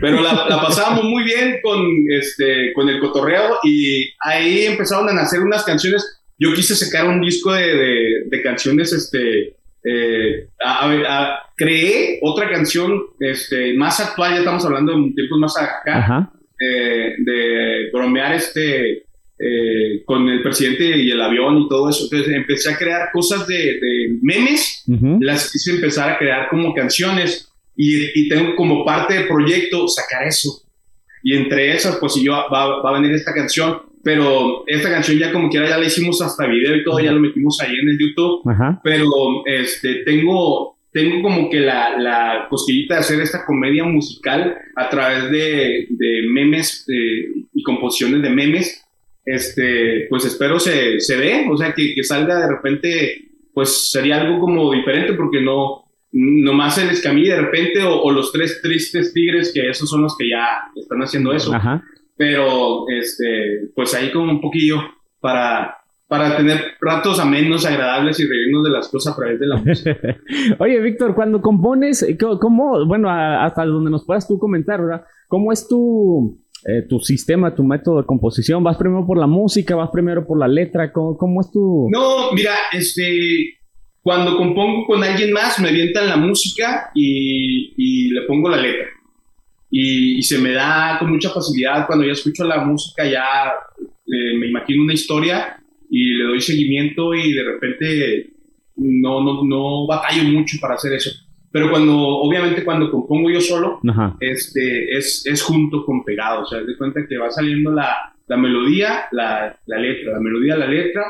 [0.00, 1.80] Pero la, la, pasábamos muy bien con,
[2.18, 6.22] este, con el cotorreo y ahí empezaron a nacer unas canciones.
[6.38, 13.00] Yo quise sacar un disco de, de, de canciones este, eh, a, creé otra canción
[13.18, 19.04] este, más actual, ya estamos hablando de tiempos más acá, eh, de bromear este,
[19.38, 22.04] eh, con el presidente y el avión y todo eso.
[22.04, 24.84] Entonces empecé a crear cosas de, memes,
[25.20, 30.62] las quise empezar a crear como canciones y, tengo como parte del proyecto sacar eso.
[31.24, 35.32] Y entre esas, pues yo, va, va a venir esta canción pero esta canción ya
[35.32, 37.98] como quiera ya la hicimos hasta video y todo, ya lo metimos ahí en el
[37.98, 38.42] YouTube,
[38.82, 39.06] pero
[39.46, 45.30] este, tengo, tengo como que la, la cosquillita de hacer esta comedia musical a través
[45.30, 48.84] de, de memes eh, y composiciones de memes,
[49.24, 54.20] este, pues espero se, se dé, o sea, que, que, salga de repente, pues sería
[54.20, 59.12] algo como diferente porque no, nomás el escamí de repente o, o, los tres tristes
[59.14, 61.54] tigres, que esos son los que ya están haciendo eso.
[61.54, 61.84] Ajá
[62.16, 64.76] pero este, pues ahí como un poquillo
[65.20, 69.46] para, para tener ratos a menos agradables y reírnos de las cosas a través de
[69.46, 69.96] la música.
[70.58, 72.06] Oye, Víctor, cuando compones,
[72.40, 75.04] ¿cómo, bueno, hasta donde nos puedas tú comentar, ¿verdad?
[75.28, 78.62] ¿Cómo es tu, eh, tu sistema, tu método de composición?
[78.62, 80.92] ¿Vas primero por la música, vas primero por la letra?
[80.92, 81.88] ¿Cómo, cómo es tu...?
[81.90, 83.62] No, mira, este,
[84.02, 88.86] cuando compongo con alguien más, me avientan la música y, le pongo la letra.
[89.74, 91.86] Y, se me da con mucha facilidad.
[91.86, 95.56] Cuando ya escucho la música, ya eh, me imagino una historia
[95.88, 98.32] y le doy seguimiento y de repente
[98.76, 101.10] no, no, no batallo mucho para hacer eso.
[101.50, 103.80] Pero cuando, obviamente cuando compongo yo solo,
[104.20, 107.94] este, es, es junto con pegado, o sea, de cuenta que va saliendo la,
[108.26, 111.02] la melodía, la, la, letra, la melodía, la letra,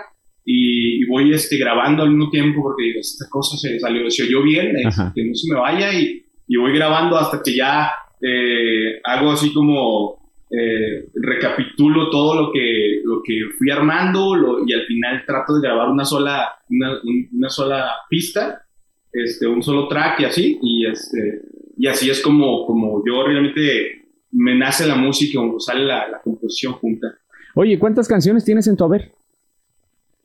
[0.44, 4.42] y, voy este, grabando al mismo tiempo porque digo, esta cosa se salió, se oyó
[4.42, 4.72] bien,
[5.14, 9.52] que no se me vaya, y, y, voy grabando hasta que ya eh, hago así
[9.52, 15.66] como eh, recapitulo todo lo que, lo que fui armando y al final trato de
[15.66, 17.00] grabar una sola, una,
[17.32, 18.64] una, sola pista,
[19.12, 21.42] este, un solo track y así, y, este,
[21.76, 26.20] y así es como, como yo realmente me nace la música cuando sale la, la
[26.20, 27.08] composición junta.
[27.54, 29.10] Oye, ¿cuántas canciones tienes en tu haber?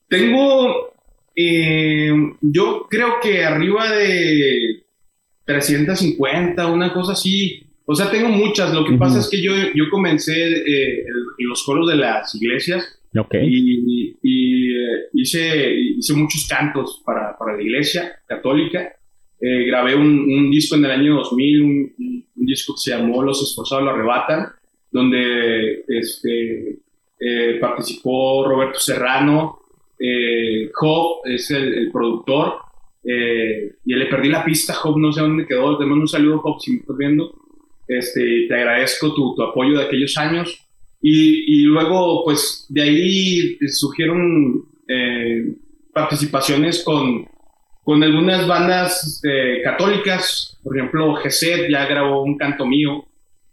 [0.08, 0.94] Tengo,
[1.36, 4.84] eh, yo creo que arriba de
[5.46, 8.74] 350, una cosa así, o sea, tengo muchas.
[8.74, 11.06] Lo que pasa es que yo, yo comencé eh,
[11.38, 13.00] en los coros de las iglesias.
[13.42, 18.92] Y, eh, hice, hice muchos cantos para, para la iglesia católica.
[19.40, 23.86] Eh, grabé un, disco en el año 2000, un, disco que se llamó Los esforzados
[23.86, 24.48] lo arrebatan,
[24.92, 26.80] donde este,
[27.62, 29.60] participó Roberto Serrano,
[30.74, 32.56] Job es el, el productor,
[33.04, 36.60] y le perdí la pista, Job no sé dónde quedó, te mando un saludo Job
[36.60, 37.37] si me estás viendo.
[37.88, 40.64] Este, te agradezco tu, tu apoyo de aquellos años.
[41.02, 45.54] Y, y, luego, pues, de ahí surgieron eh,
[45.94, 47.28] participaciones con,
[47.84, 50.58] con algunas bandas este, católicas.
[50.64, 53.06] Por ejemplo, Gesed ya grabó un canto mío.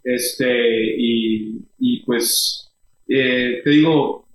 [0.03, 2.71] Este, y, y pues,
[3.09, 4.27] eh, te digo,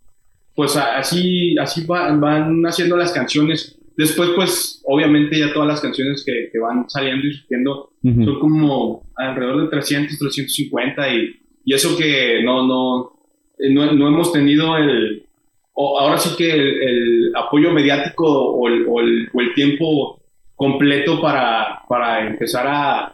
[0.56, 6.58] pues así, así van haciendo las canciones Después, pues, obviamente ya todas las canciones que,
[6.58, 11.36] van saliendo y surgiendo son como alrededor de 300, 350 y,
[11.66, 13.12] y eso que no, no,
[13.60, 15.28] no, no hemos tenido el,
[15.76, 20.22] ahora sí que el, apoyo mediático o el, o el, tiempo
[20.56, 23.06] completo para, para empezar a,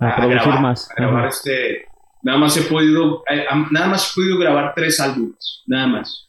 [0.00, 0.88] a, grabar, más.
[0.96, 1.86] grabar este,
[2.24, 6.28] nada más he podido, eh, nada más he podido grabar tres álbumes, nada más.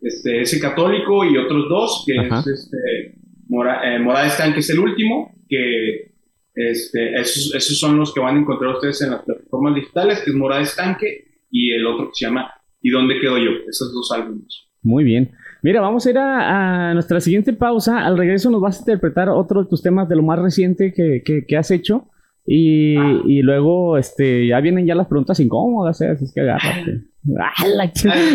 [0.00, 3.21] Este, ese católico y otros dos, que es este,
[3.52, 6.14] Mora, eh, Estanque es el último, que
[6.54, 10.30] este, esos, esos, son los que van a encontrar ustedes en las plataformas digitales, que
[10.30, 13.50] es Morada Estanque, y el otro que se llama ¿Y dónde quedo yo?
[13.68, 14.68] Esos dos álbumes.
[14.82, 15.32] Muy bien.
[15.62, 18.04] Mira, vamos a ir a, nuestra siguiente pausa.
[18.04, 21.22] Al regreso nos vas a interpretar otro de tus temas de lo más reciente que,
[21.22, 22.08] que, has hecho.
[22.46, 23.22] Y, ah.
[23.26, 26.08] y, luego este, ya vienen ya las preguntas incómodas, ¿eh?
[26.08, 27.02] así es que agárrate.
[27.38, 27.88] Ah, la,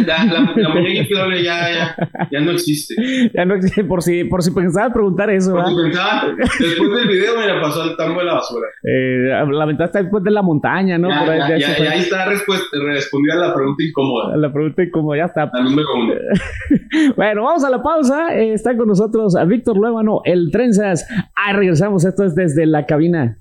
[0.05, 2.95] la, la, muñeca inflable ya, ya, ya, no existe.
[3.33, 5.51] Ya no existe, por si, por si pensaba preguntar eso.
[5.51, 8.67] Por si pensaba, después del video me la pasó al tambo de la basura.
[8.83, 11.09] Eh, la aventaste después de la montaña, ¿no?
[11.09, 14.37] Ya, ahí, ya, ya, ahí está respondida la pregunta incómoda.
[14.37, 15.51] La pregunta incómoda, ya está.
[15.53, 16.13] La número uno.
[17.17, 18.35] bueno, vamos a la pausa.
[18.35, 21.05] Eh, está con nosotros a Víctor Luébano, el Trenzas.
[21.35, 22.05] Ahí regresamos.
[22.05, 23.37] Esto es desde la cabina.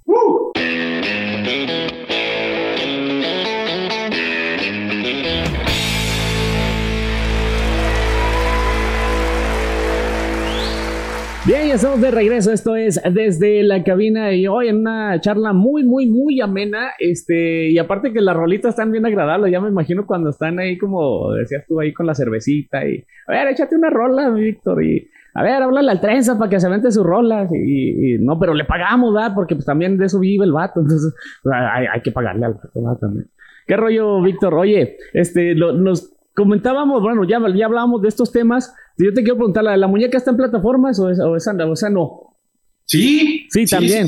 [11.46, 12.50] Bien, ya estamos de regreso.
[12.50, 16.88] Esto es desde la cabina y hoy en una charla muy, muy, muy amena.
[16.98, 19.52] Este, y aparte que las rolitas están bien agradables.
[19.52, 23.32] Ya me imagino cuando están ahí, como decías tú, ahí con la cervecita y a
[23.32, 24.82] ver, échate una rola, Víctor.
[24.82, 27.48] Y a ver, háblale al trenza para que se vente sus rolas.
[27.54, 29.30] Y, no, pero le pagamos, ¿verdad?
[29.32, 30.80] Porque pues también de eso vive el vato.
[30.80, 33.30] Entonces, pues, hay, que pagarle al vato también.
[33.68, 34.54] ¿Qué rollo, Víctor?
[34.54, 38.72] Oye, este, nos comentábamos, bueno, ya, ya hablábamos de estos temas.
[38.99, 41.53] Yo te quiero preguntar, ¿la, la muñeca está en plataformas o, es, o, esa,
[41.91, 42.37] no?
[42.84, 43.47] Sí.
[43.51, 44.07] Sí, también.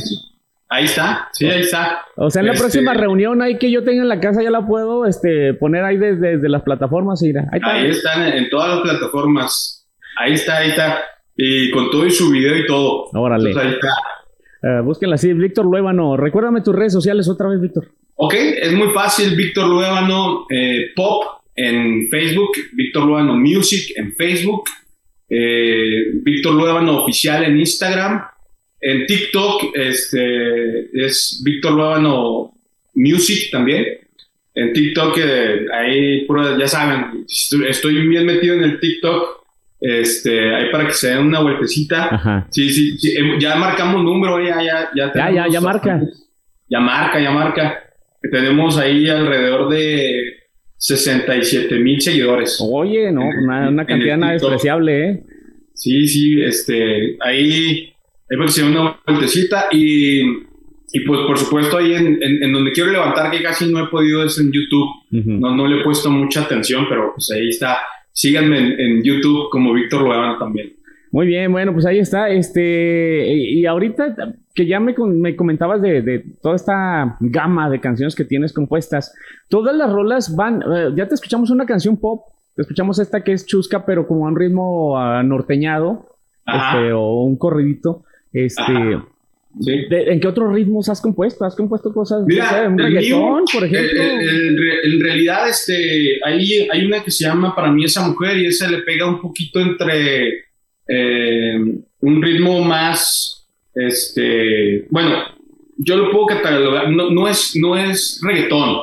[0.69, 2.03] ahí está, sí, ahí está.
[2.17, 4.51] O sea, en la este próxima reunión ahí que yo tenga en la casa ya
[4.51, 7.23] la puedo este, poner ahí desde, las plataformas.
[7.23, 9.89] Ahí, ahí están en todas las plataformas.
[10.19, 10.99] Ahí está, ahí está.
[11.35, 13.07] Y con todo y su video y todo.
[13.15, 13.59] Órale.
[13.59, 13.89] ahí está.
[14.61, 16.17] Uh, búsquenla así, Víctor Luébano.
[16.17, 17.89] Recuérdame tus redes sociales otra vez, Víctor.
[18.17, 24.65] Ok, es muy fácil, Víctor Luébano, eh, Pop en Facebook, Víctor Luébano Music en Facebook,
[25.29, 28.23] eh, Víctor Luébano Oficial en Instagram,
[28.81, 32.53] en TikTok este, es Víctor Luébano
[32.95, 33.85] Music también.
[34.55, 36.27] En TikTok, eh, ahí,
[36.59, 37.25] ya saben,
[37.69, 39.39] estoy bien metido en el TikTok.
[39.81, 42.47] Este, ahí para que se den una vueltecita.
[42.51, 45.13] Sí, sí, em, ya marcamos número, ya, ya, ya.
[45.15, 46.01] Ya, ya, ya marca.
[46.69, 47.83] Ya marca, ya marca.
[48.21, 50.38] Tenemos ahí alrededor de
[50.79, 52.59] 67 mil seguidores.
[52.61, 55.23] Oye, no, una, cantidad nada despreciable, ¿eh?
[55.75, 57.93] Sí, sí, este, ahí
[58.31, 62.91] ahí que se una vueltecita y, y, pues por supuesto ahí en, en, donde quiero
[62.91, 66.43] levantar que casi no he podido es en YouTube, no, no le he puesto mucha
[66.43, 67.79] atención, pero pues ahí está,
[68.13, 70.75] síganme en, YouTube como Víctor Luevano también.
[71.11, 72.29] Muy bien, bueno, pues ahí está.
[72.29, 74.15] Este, y ahorita
[74.55, 79.15] que ya me, me comentabas de, de, toda esta gama de canciones que tienes compuestas,
[79.49, 83.33] todas las rolas van, eh, ya te escuchamos una canción pop, te escuchamos esta que
[83.33, 86.09] es chusca, pero como a un ritmo uh, norteñado,
[86.45, 88.05] este, o un corridito.
[88.33, 88.63] Este,
[89.61, 91.45] ¿En qué otros ritmos has compuesto?
[91.45, 92.25] ¿Has compuesto cosas?
[92.27, 94.03] Mira, un reggaetón, por ejemplo.
[94.03, 98.69] en realidad, este, hay, hay una que se llama Para mí esa mujer y esa
[98.69, 100.48] le pega un poquito entre
[100.89, 101.55] eh,
[102.01, 105.17] un ritmo más, este, bueno,
[105.77, 108.79] yo lo puedo catalogar, no, no, es, no es reggaetón,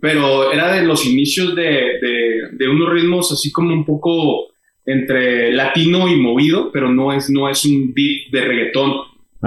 [0.00, 1.98] pero era de los inicios de,
[2.52, 4.52] de, unos ritmos así como un poco
[4.86, 8.92] entre latino y movido, pero no es, no es un beat de reggaetón.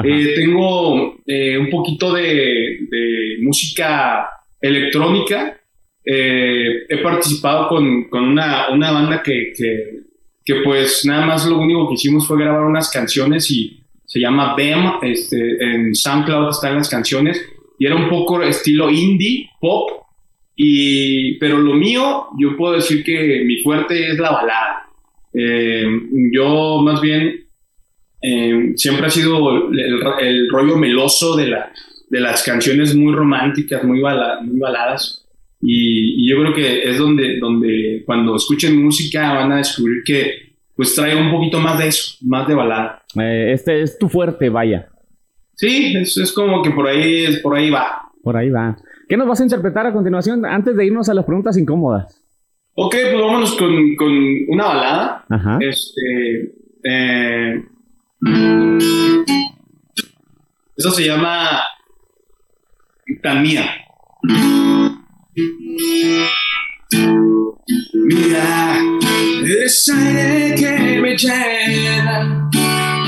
[0.04, 5.58] Eh, tengo eh, un poquito de, de música electrónica.
[6.04, 10.02] he participado con, con una, una, banda que, que,
[10.52, 14.54] que pues nada más lo único que hicimos fue grabar unas canciones y se llama
[14.56, 17.42] BEM, este, en SoundCloud están las canciones
[17.80, 19.90] y era un poco estilo indie, pop,
[20.56, 24.88] y, pero lo mío, yo puedo decir que mi fuerte es la balada.
[25.34, 25.86] Eh,
[26.34, 27.46] yo más bien
[28.22, 31.72] eh, siempre ha sido el, rollo meloso de, la,
[32.10, 35.21] de las canciones muy románticas, muy, muy baladas.
[35.62, 40.96] Y, yo creo que es donde, donde cuando escuchen música van a descubrir que pues
[40.96, 43.04] trae un poquito más de eso, más de balada.
[43.20, 44.90] Eh, este es tu fuerte, vaya.
[45.56, 48.10] Sí, es, es como que por ahí, por ahí va.
[48.24, 48.78] Por ahí va.
[49.08, 52.22] ¿Qué nos vas a interpretar a continuación antes de irnos a las preguntas incómodas?
[52.74, 54.12] Ok, pues vámonos con, con
[54.48, 55.26] una balada.
[55.30, 55.60] Ajá.
[55.60, 57.64] Este, eh,
[60.78, 61.62] eso se llama
[63.22, 63.66] Tania.
[67.94, 68.76] Mira,
[69.46, 72.50] eres aire que me llena,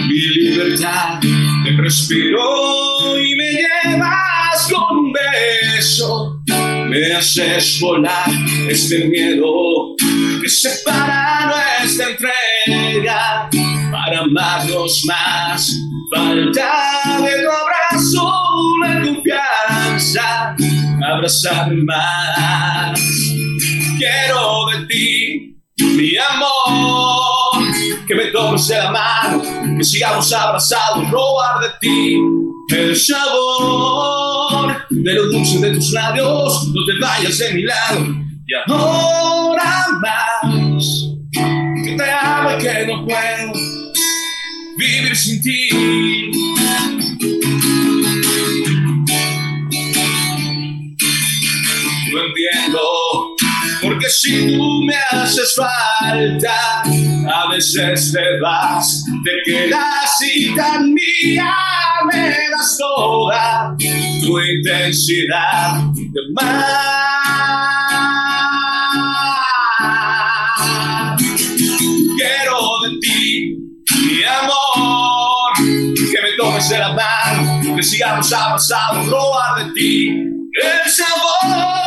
[0.07, 6.41] mi libertad te respiro y me llevas con un beso.
[6.87, 8.29] Me haces volar
[8.69, 9.95] este miedo
[10.41, 11.51] que separa
[11.81, 13.49] nuestra entrega
[13.91, 15.69] para amarnos más.
[16.15, 18.31] Falta de tu abrazo,
[18.81, 20.55] la confianza
[21.03, 22.99] abrazarme más.
[23.97, 27.73] Quiero de ti, mi amor,
[28.07, 29.41] que me tomes de la mano,
[29.77, 32.17] que sigamos abrazados, robar de ti
[32.69, 38.05] el sabor de lo dulce de tus labios, no te vayas de mi lado.
[38.45, 41.07] Y ahora más,
[41.83, 43.53] que te amo y que no puedo
[44.77, 45.69] vivir sin ti.
[52.13, 52.79] No entiendo.
[53.81, 61.53] Porque si tú me haces falta, a veces te vas, te quedas y tan mía
[62.11, 66.53] me das toda tu intensidad de más.
[72.17, 73.57] Quiero de ti,
[74.05, 80.91] mi amor, que me tomes de la mano, que sigamos avanzados, robar de ti el
[80.91, 81.82] sabor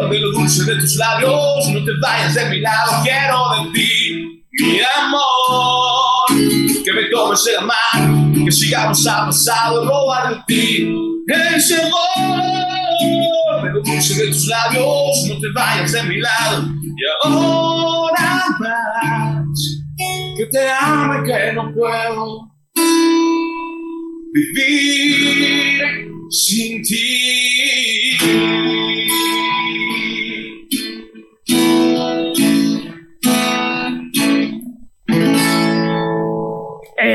[0.00, 4.44] de lo dulce de tus labios, no te vayas de mi lado, quiero de ti,
[4.52, 10.94] mi amor, que me tomes de la mano, que sigamos a pasado, robar de ti,
[11.54, 12.42] ese amor,
[13.62, 19.44] de lo dulce de tus labios, no te vayas de mi lado, y ahora más,
[20.36, 22.50] que te amo y que no puedo
[24.32, 27.92] vivir sin ti.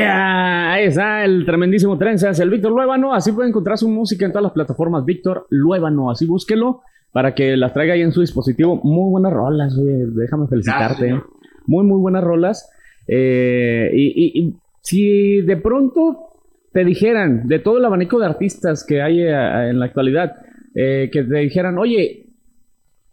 [0.04, 3.14] Ahí está el tremendísimo Trenzas, el Víctor Luébano.
[3.14, 5.04] Así puede encontrar su música en todas las plataformas.
[5.04, 6.82] Víctor Luébano, así búsquelo
[7.12, 8.80] para que las traiga ahí en su dispositivo.
[8.82, 11.20] Muy buenas rolas, déjame felicitarte.
[11.66, 12.70] muy, muy buenas rolas.
[13.06, 16.28] Eh, y, si de pronto
[16.72, 20.36] te dijeran, de todo el abanico de artistas que hay eh, en la actualidad,
[20.74, 22.26] eh, que te dijeran, oye,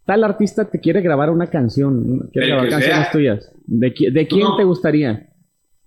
[0.06, 5.30] tal artista te quiere grabar una canción, quiere grabar canciones tuyas, ¿de, quién te gustaría?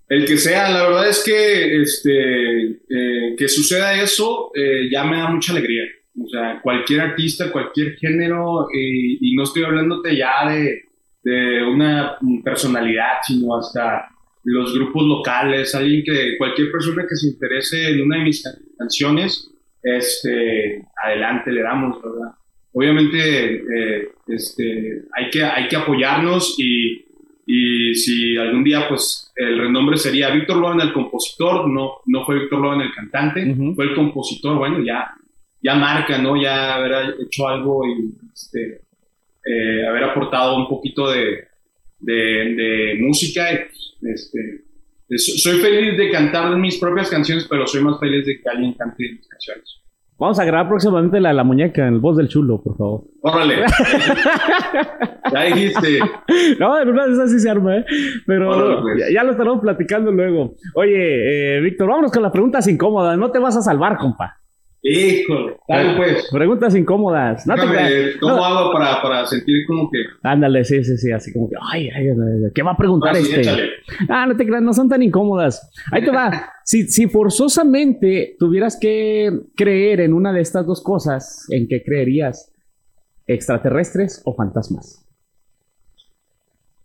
[0.08, 5.18] El que sea, la verdad es que este, eh, que suceda eso eh, ya me
[5.18, 5.82] da mucha alegría.
[6.20, 10.82] O sea, cualquier artista, cualquier género, y no estoy hablándote ya de,
[11.22, 14.08] de, una personalidad, sino hasta
[14.44, 18.42] los grupos locales, alguien que, cualquier persona que se interese en una de mis
[18.78, 19.50] canciones,
[19.82, 22.32] este, adelante le damos, ¿verdad?
[22.72, 27.04] Obviamente, eh, este, hay, que, hay que apoyarnos y,
[27.50, 32.40] y, si algún día, pues, el renombre sería Víctor Logan el compositor, no, no fue
[32.40, 35.14] Víctor Logan el cantante, fue el compositor, bueno, ya,
[35.62, 36.40] ya marca, ¿no?
[36.40, 38.82] Ya haber hecho algo y este,
[39.46, 41.48] eh, haber aportado un poquito de,
[42.00, 43.50] de, de música.
[43.50, 44.64] Este,
[45.16, 49.10] soy feliz de cantar mis propias canciones, pero soy más feliz de que alguien cante
[49.10, 49.80] mis canciones.
[50.18, 53.02] Vamos a grabar próximamente la, la muñeca, el voz del chulo, por favor.
[53.22, 53.58] Órale.
[55.32, 56.00] ya dijiste.
[56.58, 57.84] No, en de esas sí se arma, ¿eh?
[58.26, 59.12] Pero pues.
[59.14, 60.54] ya, lo estaremos platicando luego.
[60.74, 63.16] Oye, eh, Víctor, vámonos con las preguntas incómodas.
[63.16, 64.38] No te vas a salvar, compa.
[64.80, 66.28] Híjole, dale pues.
[66.30, 67.46] Preguntas incómodas.
[67.46, 67.54] No
[68.20, 69.98] ¿Cómo hago para, para, sentir como que.
[70.22, 72.06] Ándale, sí, sí, sí, así como que, ay, ay,
[72.54, 73.42] ¿qué va a preguntar ah, este?
[74.08, 75.68] Ah, no te creas, no son tan incómodas.
[75.90, 76.30] Ahí te va.
[76.64, 82.52] si, si forzosamente tuvieras que creer en una de estas dos cosas, ¿en qué creerías?
[83.26, 85.04] ¿Extraterrestres o fantasmas?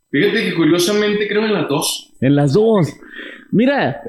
[0.10, 2.14] Fíjate que curiosamente creo en las dos.
[2.22, 2.88] En las dos.
[3.52, 4.02] Mira,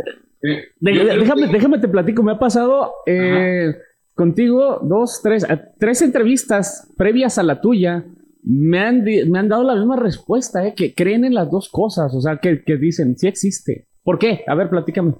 [0.45, 3.75] eh, déjame, déjame te platico, me ha pasado eh,
[4.15, 5.47] contigo dos, tres,
[5.79, 8.05] tres entrevistas previas a la tuya.
[8.43, 12.13] Me han, me han dado la misma respuesta, eh, que creen en las dos cosas,
[12.15, 13.87] o sea, que, que dicen, sí existe.
[14.03, 14.45] ¿Por qué?
[14.47, 15.15] A ver, platícame.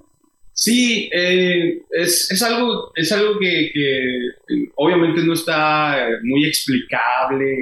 [0.53, 3.71] Sí, es, es, algo, es algo que,
[4.75, 7.57] obviamente no está muy explicable,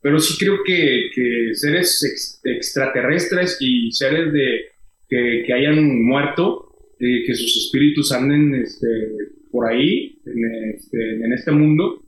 [0.00, 4.72] pero sí creo que, que seres extraterrestres y seres de,
[5.08, 6.71] que, que hayan muerto
[7.26, 8.86] que sus espíritus anden este,
[9.50, 12.02] por ahí, en este, en este mundo,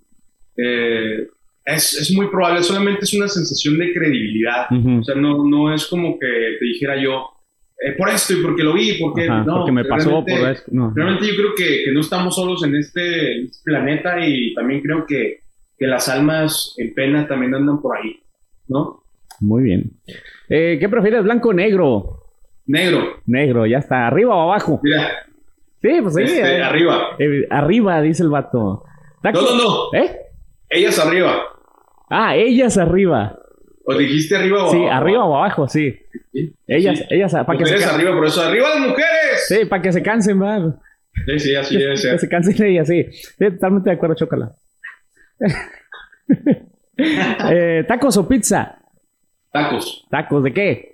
[0.57, 1.27] eh,
[1.67, 4.67] es, es, muy probable, solamente es una sensación de credibilidad.
[4.71, 6.27] O sea, no, no es como que
[6.59, 7.31] te dijera yo,
[7.81, 9.45] eh, por esto y porque lo vi, porque no.
[9.45, 10.71] Porque me pasó por esto.
[10.95, 15.41] Realmente yo creo que, que, no estamos solos en este, planeta y también creo que,
[15.79, 18.21] que, las almas en pena también andan por ahí,
[18.69, 19.03] ¿no?
[19.41, 19.91] Muy bien.
[20.49, 22.24] Eh, ¿Qué prefieres, blanco o negro?
[22.67, 23.21] Negro.
[23.27, 24.07] Negro, ya está.
[24.07, 24.81] ¿Arriba o abajo?
[24.83, 25.11] Mira.
[25.83, 26.23] Sí, pues sí.
[26.23, 27.17] Este, arriba.
[27.19, 28.85] Eh, arriba, dice el vato.
[29.23, 29.99] No, no, no.
[29.99, 30.17] ¿Eh?
[30.71, 31.43] Ellas arriba.
[32.09, 33.39] Ah, ellas arriba.
[33.87, 34.77] ¿O dijiste arriba o abajo?
[34.77, 35.95] Sí, arriba o abajo, sí.
[36.67, 39.47] Ellas, ellas, para que se arriba, por eso, arriba las mujeres.
[39.47, 40.63] Sí, para que se cansen más.
[41.27, 42.13] Sí, sí, así debe ser.
[42.15, 43.07] que se cansen ellas, sí.
[43.13, 43.37] sí.
[43.39, 44.55] Totalmente de acuerdo, chócala.
[47.51, 48.79] eh, ¿Tacos o pizza?
[49.53, 50.07] Tacos.
[50.11, 50.94] ¿Tacos de qué?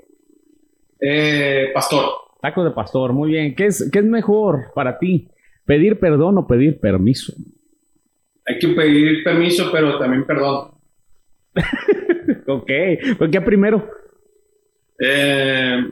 [1.01, 2.05] Eh, pastor.
[2.41, 3.55] Tacos de pastor, muy bien.
[3.55, 5.29] ¿Qué es, ¿Qué es mejor para ti?
[5.65, 7.33] ¿Pedir perdón o pedir permiso?
[8.47, 10.71] Hay que pedir permiso, pero también perdón.
[12.47, 12.71] ok,
[13.19, 13.89] ¿por qué primero?
[14.99, 15.85] Eh,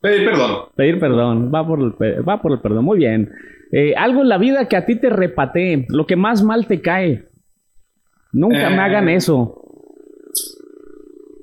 [0.00, 0.68] pedir perdón.
[0.76, 1.92] Pedir perdón, va por el,
[2.28, 3.32] va por el perdón, muy bien.
[3.70, 6.80] Eh, algo en la vida que a ti te repatee, lo que más mal te
[6.80, 7.24] cae.
[8.32, 9.62] Nunca me hagan eso.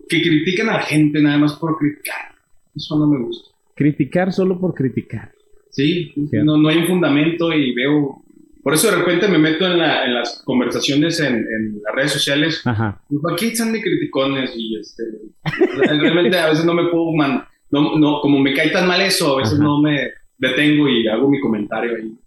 [0.07, 2.34] Que critiquen a la gente nada más por criticar.
[2.75, 3.55] Eso no me gusta.
[3.75, 5.31] Criticar solo por criticar.
[5.69, 6.13] Sí,
[6.43, 8.21] no, no hay un fundamento y veo...
[8.63, 12.13] Por eso de repente me meto en, la, en las conversaciones en, en, las redes
[12.13, 12.61] sociales.
[12.65, 12.99] Ajá.
[13.31, 15.03] Aquí están de criticones y este,
[16.01, 17.11] realmente a veces no me puedo...
[17.11, 21.07] Man, no, no, como me cae tan mal eso, a veces no me detengo y
[21.07, 22.17] hago mi comentario ahí.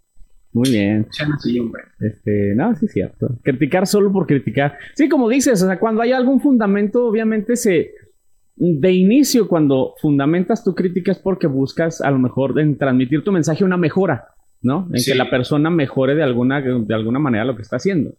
[0.51, 1.07] Muy bien.
[1.39, 1.83] Sí, hombre.
[1.99, 3.37] Este, no, sí es cierto.
[3.43, 4.77] Criticar solo por criticar.
[4.95, 7.91] Sí, como dices, o sea, cuando hay algún fundamento, obviamente se,
[8.59, 13.31] de inicio, cuando fundamentas tu crítica es porque buscas a lo mejor en transmitir tu
[13.31, 14.25] mensaje una mejora,
[14.61, 14.89] ¿no?
[14.93, 18.11] En que la persona mejore de alguna, de alguna manera lo que está haciendo.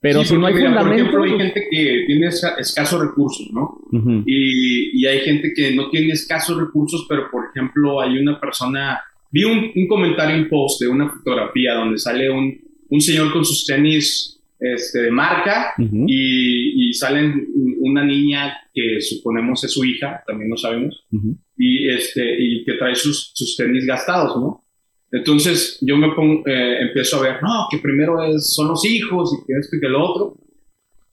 [0.00, 0.84] Pero si no hay fundamento.
[0.84, 3.78] Por ejemplo, hay gente que tiene escasos recursos, ¿no?
[4.26, 9.00] y, y, hay gente que no tiene escasos recursos, pero por ejemplo, hay una persona.
[9.30, 12.58] Vi un, un comentario, un post de una fotografía donde sale un,
[12.88, 17.46] un señor con sus tenis este, de marca y, y, salen
[17.86, 21.04] una niña que suponemos es su hija, también lo sabemos,
[21.56, 24.66] y, este, y que trae sus, sus tenis gastados, ¿no?
[25.12, 29.32] Entonces yo me pongo, eh, empiezo a ver, no, que primero es, son los hijos
[29.32, 30.36] y que esto y que lo otro.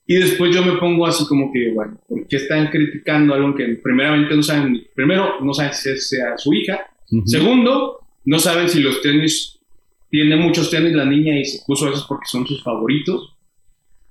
[0.06, 3.80] Y después yo me pongo así como que, bueno, ¿por qué están criticando algo que
[3.82, 6.82] primeramente no saben, primero no saben si es sea su hija,
[7.26, 9.60] segundo, no saben si los tenis,
[10.10, 13.33] tiene muchos tenis la niña y se puso esos porque son sus favoritos.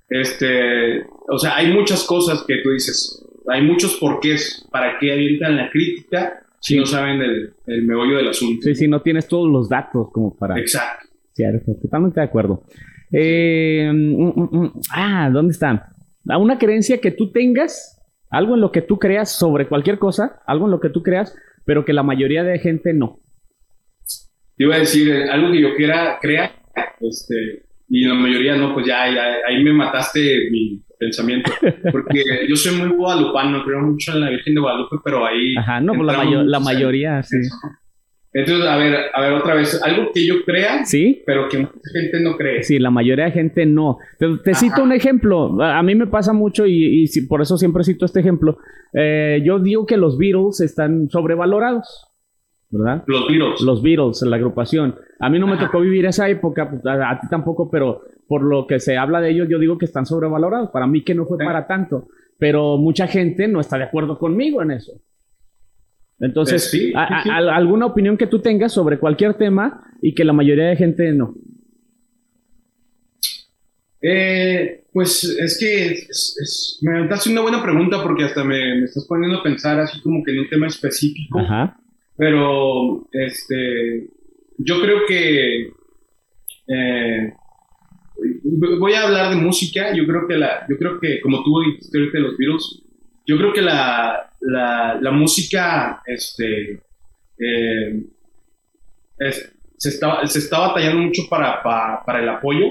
[0.09, 5.57] Este, o sea, hay muchas cosas que tú dices, hay muchos porqués para que avientan
[5.57, 8.61] la crítica si no saben el, el, meollo del asunto.
[8.63, 10.57] Sí, sí, no tienes todos los datos como para...
[10.59, 11.07] Exacto.
[11.33, 12.63] Cierto, totalmente de acuerdo.
[13.11, 15.81] Eh, mm, mm, mm, ah, ¿dónde están?
[16.25, 20.65] Una creencia que tú tengas, algo en lo que tú creas sobre cualquier cosa, algo
[20.65, 21.35] en lo que tú creas,
[21.65, 23.19] pero que la mayoría de gente no.
[24.55, 26.55] Te iba a decir, eh, algo que yo quiera, crea,
[27.01, 31.51] este, y la mayoría no, pues ya, ahí me mataste mi pensamiento,
[31.91, 35.55] porque yo soy muy guadalupano, creo mucho en la Virgen de Guadalupe, pero ahí...
[35.55, 37.37] Ajá, no, pues la, la mayoría, sí.
[38.33, 41.21] Entonces, a ver, a ver otra vez, algo que yo crea, ¿Sí?
[41.23, 42.63] pero que mucha gente no cree.
[42.63, 43.99] Sí, la mayoría de gente no.
[44.17, 48.21] Te, cito un ejemplo, a mí me pasa mucho y, por eso siempre cito este
[48.21, 48.57] ejemplo.
[48.91, 52.07] Eh, yo digo que los Beatles están sobrevalorados.
[52.73, 53.03] ¿Verdad?
[53.05, 53.61] Los Beatles.
[53.61, 54.95] Los Beatles, la agrupación.
[55.19, 58.65] A mí no me tocó vivir esa época, pues, a, ti tampoco, pero por lo
[58.65, 60.71] que se habla de ellos, yo digo que están sobrevalorados.
[60.71, 62.07] Para mí que no fue para tanto,
[62.39, 64.93] pero mucha gente no está de acuerdo conmigo en eso.
[66.19, 70.75] Entonces, eh, ¿alguna opinión que tú tengas sobre cualquier tema y que la mayoría de
[70.75, 71.35] gente no?
[74.01, 76.07] Eh, pues es que
[76.81, 80.01] me estás haciendo una buena pregunta porque hasta me, me, estás poniendo a pensar así
[80.01, 81.39] como que en un tema específico.
[81.39, 81.77] Ajá.
[82.17, 84.07] Pero, este,
[84.57, 85.67] yo creo que
[86.67, 87.33] eh,
[88.79, 89.93] voy a hablar de música.
[89.95, 92.83] Yo creo que la, yo creo que como tú dijiste de los Beatles,
[93.25, 96.81] yo creo que la, la, la música, este,
[97.39, 98.03] eh,
[99.77, 102.67] se está, se está batallando mucho para, para, el apoyo.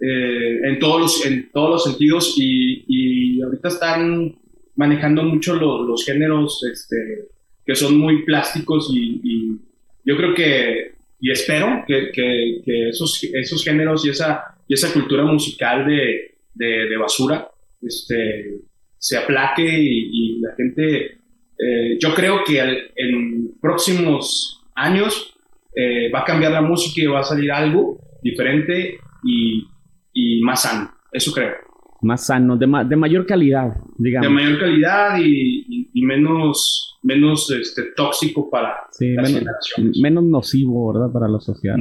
[0.00, 4.36] Eh, en, todos los, en todos los sentidos y, ahorita están
[4.74, 7.28] manejando mucho los, los géneros este,
[7.64, 9.58] que son muy plásticos y,
[10.04, 15.22] yo creo que, y espero que, que, esos, esos géneros y esa, y esa cultura
[15.24, 17.48] musical de, de, basura
[17.80, 18.56] este,
[18.98, 21.18] se aplaque y, la gente,
[21.56, 22.58] eh, yo creo que
[22.96, 25.36] en próximos años
[25.76, 29.64] eh, va a cambiar la música y va a salir algo diferente y,
[30.12, 31.71] y más sano, eso creo
[32.02, 34.28] más sano, de, de mayor calidad, digamos.
[34.28, 39.54] De mayor calidad y, y, menos, menos este, tóxico para sí, las menos,
[40.00, 41.12] Menos nocivo, ¿verdad?
[41.12, 41.76] Para la sociedad.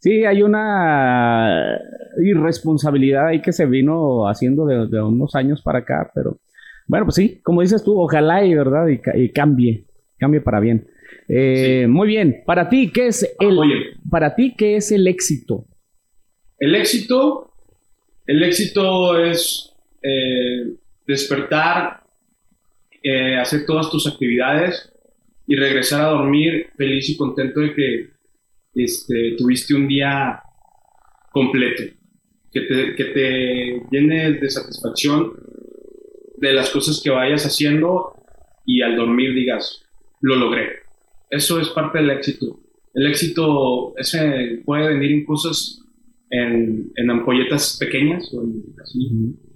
[0.00, 1.78] Sí, hay una
[2.22, 6.38] irresponsabilidad ahí que se vino haciendo de, unos años para acá, pero
[6.88, 8.86] bueno, pues sí, como dices tú, ojalá y, ¿verdad?
[8.88, 9.86] Y, cambie,
[10.18, 10.88] cambie para bien.
[11.28, 13.58] Eh, muy bien, para ti, ¿qué es el,
[14.10, 15.66] para ti, ¿qué es el éxito?
[16.58, 17.55] El éxito
[18.26, 19.72] el éxito es
[20.02, 20.74] eh,
[21.06, 22.02] despertar,
[23.02, 24.92] eh, hacer todas tus actividades
[25.46, 28.10] y regresar a dormir feliz y contento de que
[28.74, 30.42] este, tuviste un día
[31.30, 31.84] completo,
[32.52, 35.32] que te, llenes de satisfacción
[36.38, 38.14] de las cosas que vayas haciendo
[38.64, 39.84] y al dormir digas,
[40.20, 40.70] lo logré.
[41.30, 42.58] Eso es parte del éxito.
[42.94, 43.94] El éxito
[44.64, 45.85] puede venir en cosas
[46.30, 48.64] en, en ampolletas pequeñas o en,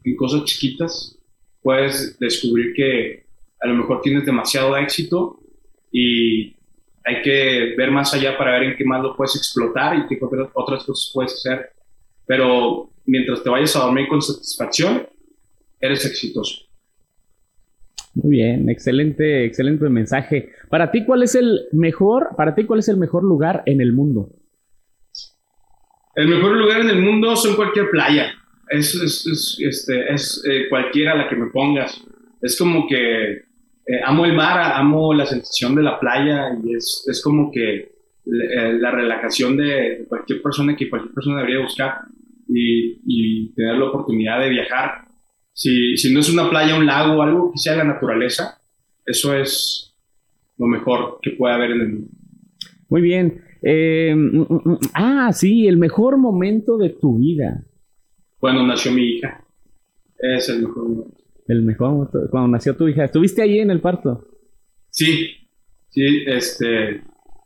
[0.04, 1.18] en cosas chiquitas,
[1.62, 3.24] puedes descubrir que
[3.60, 5.40] a lo mejor tienes demasiado éxito
[5.92, 6.56] y
[7.04, 10.18] hay que ver más allá para ver en qué más lo puedes explotar y qué
[10.54, 11.70] otras cosas puedes hacer.
[12.26, 15.06] Pero mientras te vayas a dormir con satisfacción,
[15.80, 16.66] eres exitoso.
[18.14, 20.50] Muy bien, excelente, excelente mensaje.
[20.68, 23.92] Para ti, ¿cuál es el mejor, para ti, cuál es el mejor lugar en el
[23.92, 24.30] mundo?
[26.14, 28.32] El mejor lugar en el mundo son cualquier playa.
[28.68, 32.02] Es, es, este, es eh, cualquiera la que me pongas.
[32.40, 37.04] Es como que eh, amo el mar, amo la sensación de la playa y es,
[37.08, 42.02] es como que eh, la relajación de cualquier persona que cualquier persona debería buscar
[42.48, 45.04] y, tener la oportunidad de viajar.
[45.52, 48.60] Si, si, no es una playa, un lago, algo que sea la naturaleza,
[49.04, 49.94] eso es
[50.58, 52.08] lo mejor que puede haber en el mundo.
[52.88, 53.42] Muy bien.
[53.62, 57.64] Eh, mm, mm, mm, ah, sí, el mejor momento de tu vida.
[58.38, 59.44] Cuando nació mi hija.
[60.18, 61.16] Es el mejor momento.
[61.46, 63.04] El mejor momento, cuando nació tu hija.
[63.04, 64.26] ¿Estuviste ahí en el parto?
[64.90, 65.28] Sí,
[65.88, 67.02] sí, este,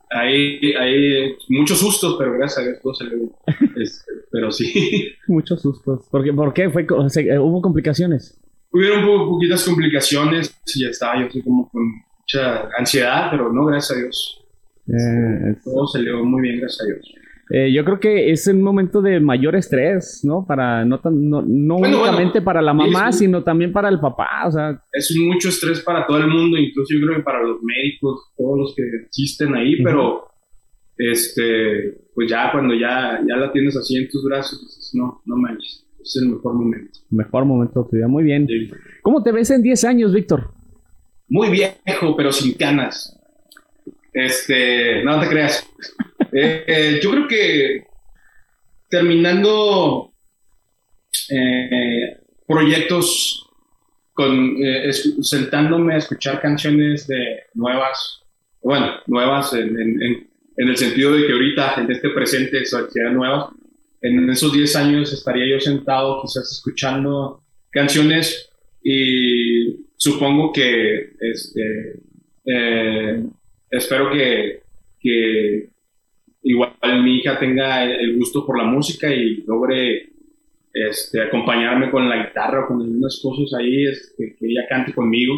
[0.09, 3.17] ahí, ahí, muchos sustos, pero gracias a Dios todo salió
[3.81, 5.11] este, pero sí.
[5.27, 6.07] Muchos sustos.
[6.09, 6.33] ¿Por qué?
[6.33, 6.69] ¿Por qué?
[6.69, 8.39] Fue, eh, ¿Hubo complicaciones?
[8.71, 11.83] Hubieron poquitas complicaciones y ya estaba yo como con
[12.19, 14.44] mucha ansiedad, pero no, gracias a Dios.
[14.87, 17.15] Eh, Todo salió muy bien, gracias a Dios.
[17.51, 20.45] Eh, yo creo que es un momento de mayor estrés, ¿no?
[20.47, 24.81] Para no no, no únicamente para la mamá, sino también para el papá, o sea.
[24.91, 28.57] Es mucho estrés para todo el mundo, incluso yo creo que para los médicos, todos
[28.57, 30.27] los que existen ahí, pero
[30.97, 35.85] este, pues ya cuando ya, ya la tienes así en tus brazos, no, no manches,
[36.01, 36.99] es el mejor momento.
[37.11, 38.47] Mejor momento de tu vida, muy bien.
[39.03, 40.51] ¿Cómo te ves en 10 años, Víctor?
[41.27, 43.11] Muy viejo, pero sin canas.
[44.15, 45.69] Este, no te creas.
[46.31, 47.83] Eh, eh, yo creo que
[48.89, 50.13] terminando
[51.29, 53.45] eh, proyectos
[54.13, 54.55] con
[55.21, 58.21] sentándome a escuchar canciones de nuevas
[58.61, 63.49] bueno, nuevas en, en, el sentido de que ahorita, en este presente, sean nuevas.
[64.01, 68.49] En esos 10 años estaría yo sentado quizás escuchando canciones
[68.81, 71.99] y supongo que este,
[73.77, 74.61] espero que,
[74.99, 75.69] que,
[76.43, 80.09] igual mi hija tenga el gusto por la música y logre
[80.75, 85.35] este, acompañarme con la guitarra o con algunas cosas ahí, este, que ella cante conmigo.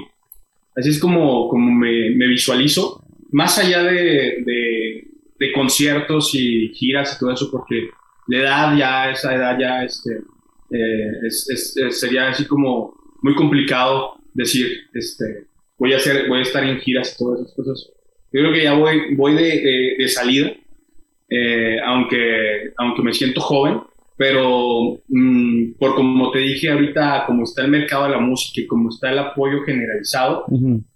[0.75, 5.07] Así es como, como me, me visualizo, más allá de, de,
[5.39, 7.89] de, conciertos y giras y todo eso, porque
[8.27, 10.11] la edad ya, esa edad ya, este,
[10.71, 15.45] eh, es, es, sería así como muy complicado decir, este,
[15.77, 17.91] voy a hacer, voy a estar en giras y todas esas cosas.
[18.32, 20.51] Yo creo que ya voy, voy de, de salida,
[21.30, 23.80] eh, aunque, aunque me siento joven,
[24.17, 28.67] pero mm, por como te dije ahorita, como está el mercado de la música y
[28.67, 30.45] como está el apoyo generalizado,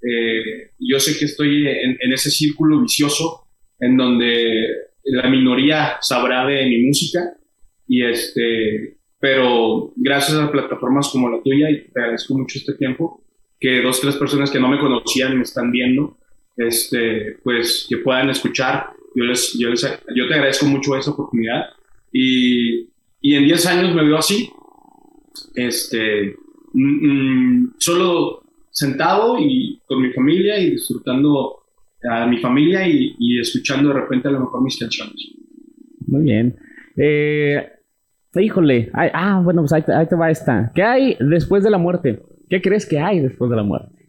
[0.01, 3.47] eh, yo sé que estoy en, en, ese círculo vicioso
[3.79, 4.67] en donde
[5.03, 7.19] la minoría sabrá de mi música
[7.87, 13.23] y este, pero gracias a plataformas como la tuya y te agradezco mucho este tiempo
[13.59, 16.17] que dos tres personas que no me conocían me están viendo,
[16.67, 18.91] este, pues que puedan escuchar.
[19.15, 19.81] Yo les, yo les,
[20.15, 21.69] yo te agradezco mucho esa oportunidad
[22.13, 22.91] y
[23.21, 24.49] y en 10 años me veo así,
[25.55, 26.35] este,
[26.73, 28.41] mm, mm, solo
[28.71, 31.57] sentado y con mi familia y disfrutando
[32.09, 35.15] a mi familia y, escuchando de repente a lo mejor mis canciones.
[36.07, 36.57] Muy bien.
[36.97, 37.63] Eh,
[38.39, 40.71] híjole, ah, bueno, pues ahí, te va esta.
[40.73, 42.23] ¿Qué hay después de la muerte?
[42.49, 44.00] ¿Qué crees que hay después de la muerte?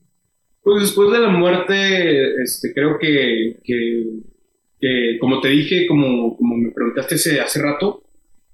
[0.63, 6.71] Pues después de la muerte, este, creo que, que, como te dije, como, como me
[6.71, 8.03] preguntaste hace, hace rato,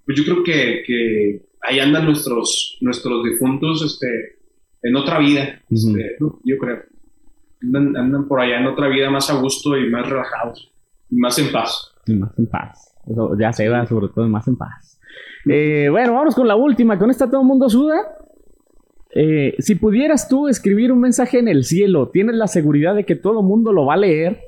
[0.06, 4.38] pues yo creo que, que ahí andan nuestros, nuestros difuntos este,
[4.82, 6.82] en otra vida, este, yo creo.
[7.60, 10.72] Andan, andan, por allá en otra vida más a gusto y más relajados,
[11.10, 11.92] y más en paz.
[12.06, 12.94] Y más en paz.
[13.06, 14.98] Eso ya se va, sobre todo, más en paz.
[15.50, 16.98] Eh, bueno, vamos con la última.
[16.98, 17.96] Con esta todo el mundo suda.
[19.20, 23.16] Eh, si pudieras tú escribir un mensaje en el cielo, ¿tienes la seguridad de que
[23.16, 24.40] todo el mundo lo va a leer?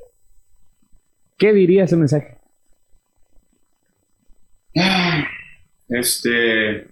[1.37, 2.37] ¿Qué diría ese mensaje?
[4.77, 5.25] Ah,
[5.89, 6.87] este,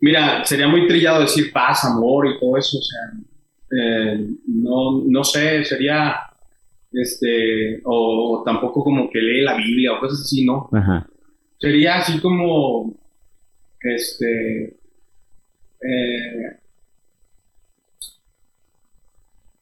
[0.00, 3.00] mira, sería muy trillado decir paz, amor y todo eso, o sea,
[3.80, 6.14] eh, no, no sé, sería,
[6.92, 10.68] este, o, tampoco como que lee la Biblia o cosas así, ¿no?
[11.58, 12.94] Sería así como,
[13.80, 14.83] este,
[15.84, 16.56] eh,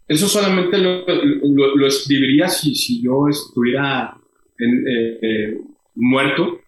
[0.09, 4.17] eso solamente lo, escribiría si, yo estuviera
[4.59, 5.59] eh,
[5.95, 6.63] muerto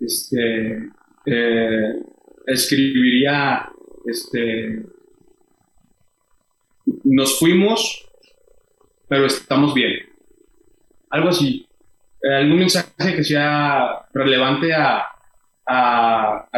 [0.00, 0.90] este,
[1.26, 1.94] eh,
[2.46, 3.70] escribiría,
[4.06, 4.82] este,
[7.04, 8.06] nos fuimos,
[9.08, 9.92] pero estamos bien.
[11.10, 11.66] Algo así.
[12.22, 15.04] Eh, algún mensaje que sea relevante a,
[15.66, 16.48] a,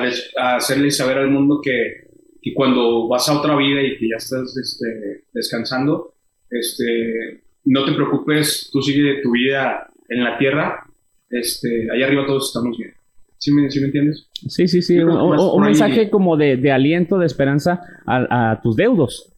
[0.57, 2.06] hacerle saber al mundo que,
[2.47, 6.15] que, cuando vas a otra vida y que ya estás este, descansando,
[6.51, 10.85] este, no te preocupes, tú sigue tu vida en la tierra,
[11.31, 12.93] este, allá arriba todos estamos bien.
[13.39, 14.29] ¿Sí me, entiendes?
[14.49, 14.99] Sí, sí, sí.
[14.99, 19.33] Un, mensaje como de, aliento, de esperanza a, tus deudos.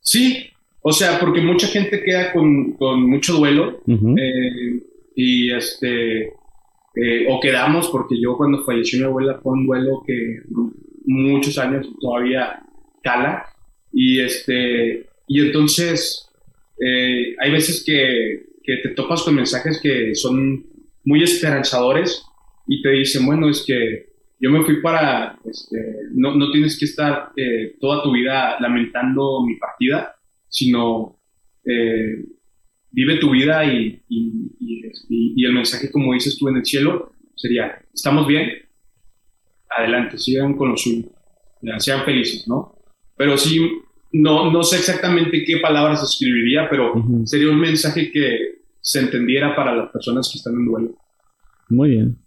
[0.00, 0.48] Sí,
[0.82, 2.76] o sea, porque mucha gente queda con,
[3.08, 4.82] mucho duelo eh,
[5.14, 10.40] y este, eh, o quedamos, porque yo cuando falleció mi abuela fue un duelo que
[11.06, 12.62] muchos años todavía
[13.02, 13.46] cala.
[13.92, 16.28] Y este, y entonces
[16.84, 20.66] eh, hay veces que, que te topas con mensajes que son
[21.04, 22.24] muy esperanzadores
[22.66, 24.06] y te dicen, bueno, es que
[24.40, 25.78] yo me fui para, este,
[26.12, 30.14] no, no, tienes que estar eh, toda tu vida lamentando mi partida,
[30.48, 31.18] sino
[31.64, 32.22] eh,
[32.90, 38.26] vive tu vida y, y, el mensaje, como dices tú en el cielo, sería, estamos
[38.26, 38.50] bien,
[39.70, 41.08] adelante, sigan con lo suyo,
[41.78, 42.74] sean felices, ¿no?
[43.16, 43.60] Pero sí,
[44.12, 46.94] no, no sé exactamente qué palabras escribiría, pero
[47.24, 50.94] sería un mensaje que se entendiera para las personas que están en duelo.
[51.68, 52.18] Muy bien.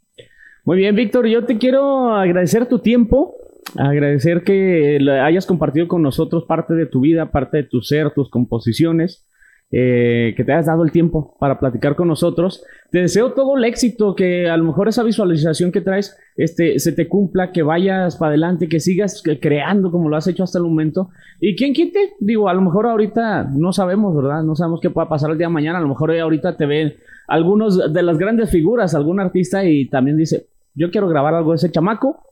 [0.66, 3.36] Muy bien, Víctor, yo te quiero agradecer tu tiempo,
[3.76, 8.30] agradecer que hayas compartido con nosotros parte de tu vida, parte de tu ser, tus
[8.30, 9.29] composiciones,
[9.72, 12.64] eh, que te hayas dado el tiempo para platicar con nosotros.
[12.92, 16.92] Te deseo todo el éxito, que a lo mejor esa visualización que traes este, se
[16.92, 20.64] te cumpla, que vayas para adelante, que sigas creando como lo has hecho hasta el
[20.64, 21.10] momento.
[21.40, 24.42] Y quién quite, digo, a lo mejor ahorita no sabemos, ¿verdad?
[24.42, 26.96] No sabemos qué pueda pasar el día de mañana, a lo mejor ahorita te ven
[27.28, 31.58] algunos de las grandes figuras, algún artista y también dice, yo quiero grabar algo de
[31.58, 32.24] ese chamaco,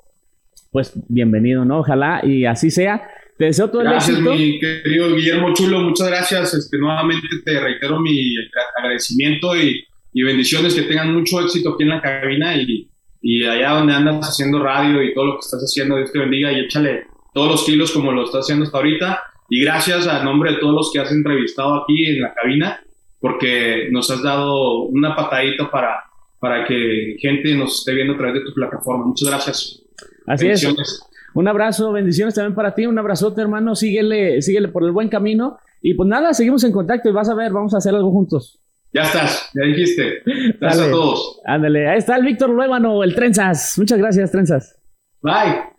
[0.71, 1.79] pues bienvenido, ¿no?
[1.79, 3.03] Ojalá y así sea.
[3.37, 4.33] Te deseo todo gracias, el éxito.
[4.33, 5.81] Mi querido Guillermo Chulo.
[5.81, 6.53] Muchas gracias.
[6.53, 8.35] Este, nuevamente te reitero mi
[8.77, 9.83] agradecimiento y,
[10.13, 10.73] y, bendiciones.
[10.73, 12.89] Que tengan mucho éxito aquí en la cabina y,
[13.21, 15.97] y allá donde andas haciendo radio y todo lo que estás haciendo.
[15.97, 19.21] Dios te bendiga y échale todos los kilos como lo estás haciendo hasta ahorita.
[19.49, 22.81] Y gracias a nombre de todos los que has entrevistado aquí en la cabina,
[23.19, 26.03] porque nos has dado una patadita para,
[26.39, 29.05] para que gente nos esté viendo a través de tu plataforma.
[29.05, 29.83] Muchas gracias.
[30.25, 31.06] Así es.
[31.37, 35.59] Un abrazo, bendiciones también para ti, un abrazote hermano, síguele, síguele por el buen camino.
[35.83, 38.59] Y pues nada, seguimos en contacto y vas a ver, vamos a hacer algo juntos.
[38.91, 40.23] Ya estás, ya dijiste.
[40.59, 41.39] Gracias a todos.
[41.45, 43.77] Ándale, ahí está el Víctor Luébano, el Trenzas.
[43.77, 44.79] Muchas gracias, Trenzas.
[45.21, 45.76] Bye.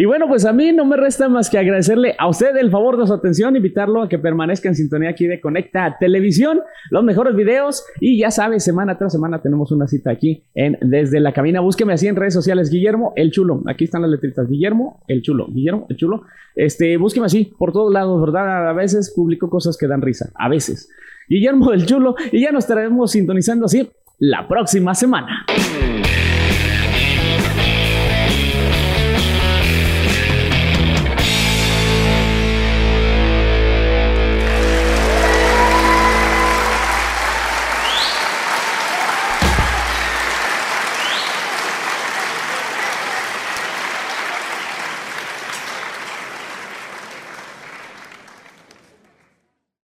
[0.00, 2.96] Y bueno, pues a mí no me resta más que agradecerle a usted el favor
[3.00, 6.60] de su atención, invitarlo a que permanezca en sintonía aquí de Conecta Televisión,
[6.92, 11.18] los mejores videos y ya sabes, semana tras semana tenemos una cita aquí en Desde
[11.18, 11.58] la Cabina.
[11.58, 13.60] Búsqueme así en redes sociales, Guillermo el Chulo.
[13.66, 16.22] Aquí están las letritas, Guillermo el Chulo, Guillermo el Chulo.
[16.54, 18.68] Este, búsqueme así por todos lados, ¿verdad?
[18.68, 20.88] A veces publico cosas que dan risa, a veces.
[21.28, 23.90] Guillermo el Chulo y ya nos estaremos sintonizando así
[24.20, 25.44] la próxima semana.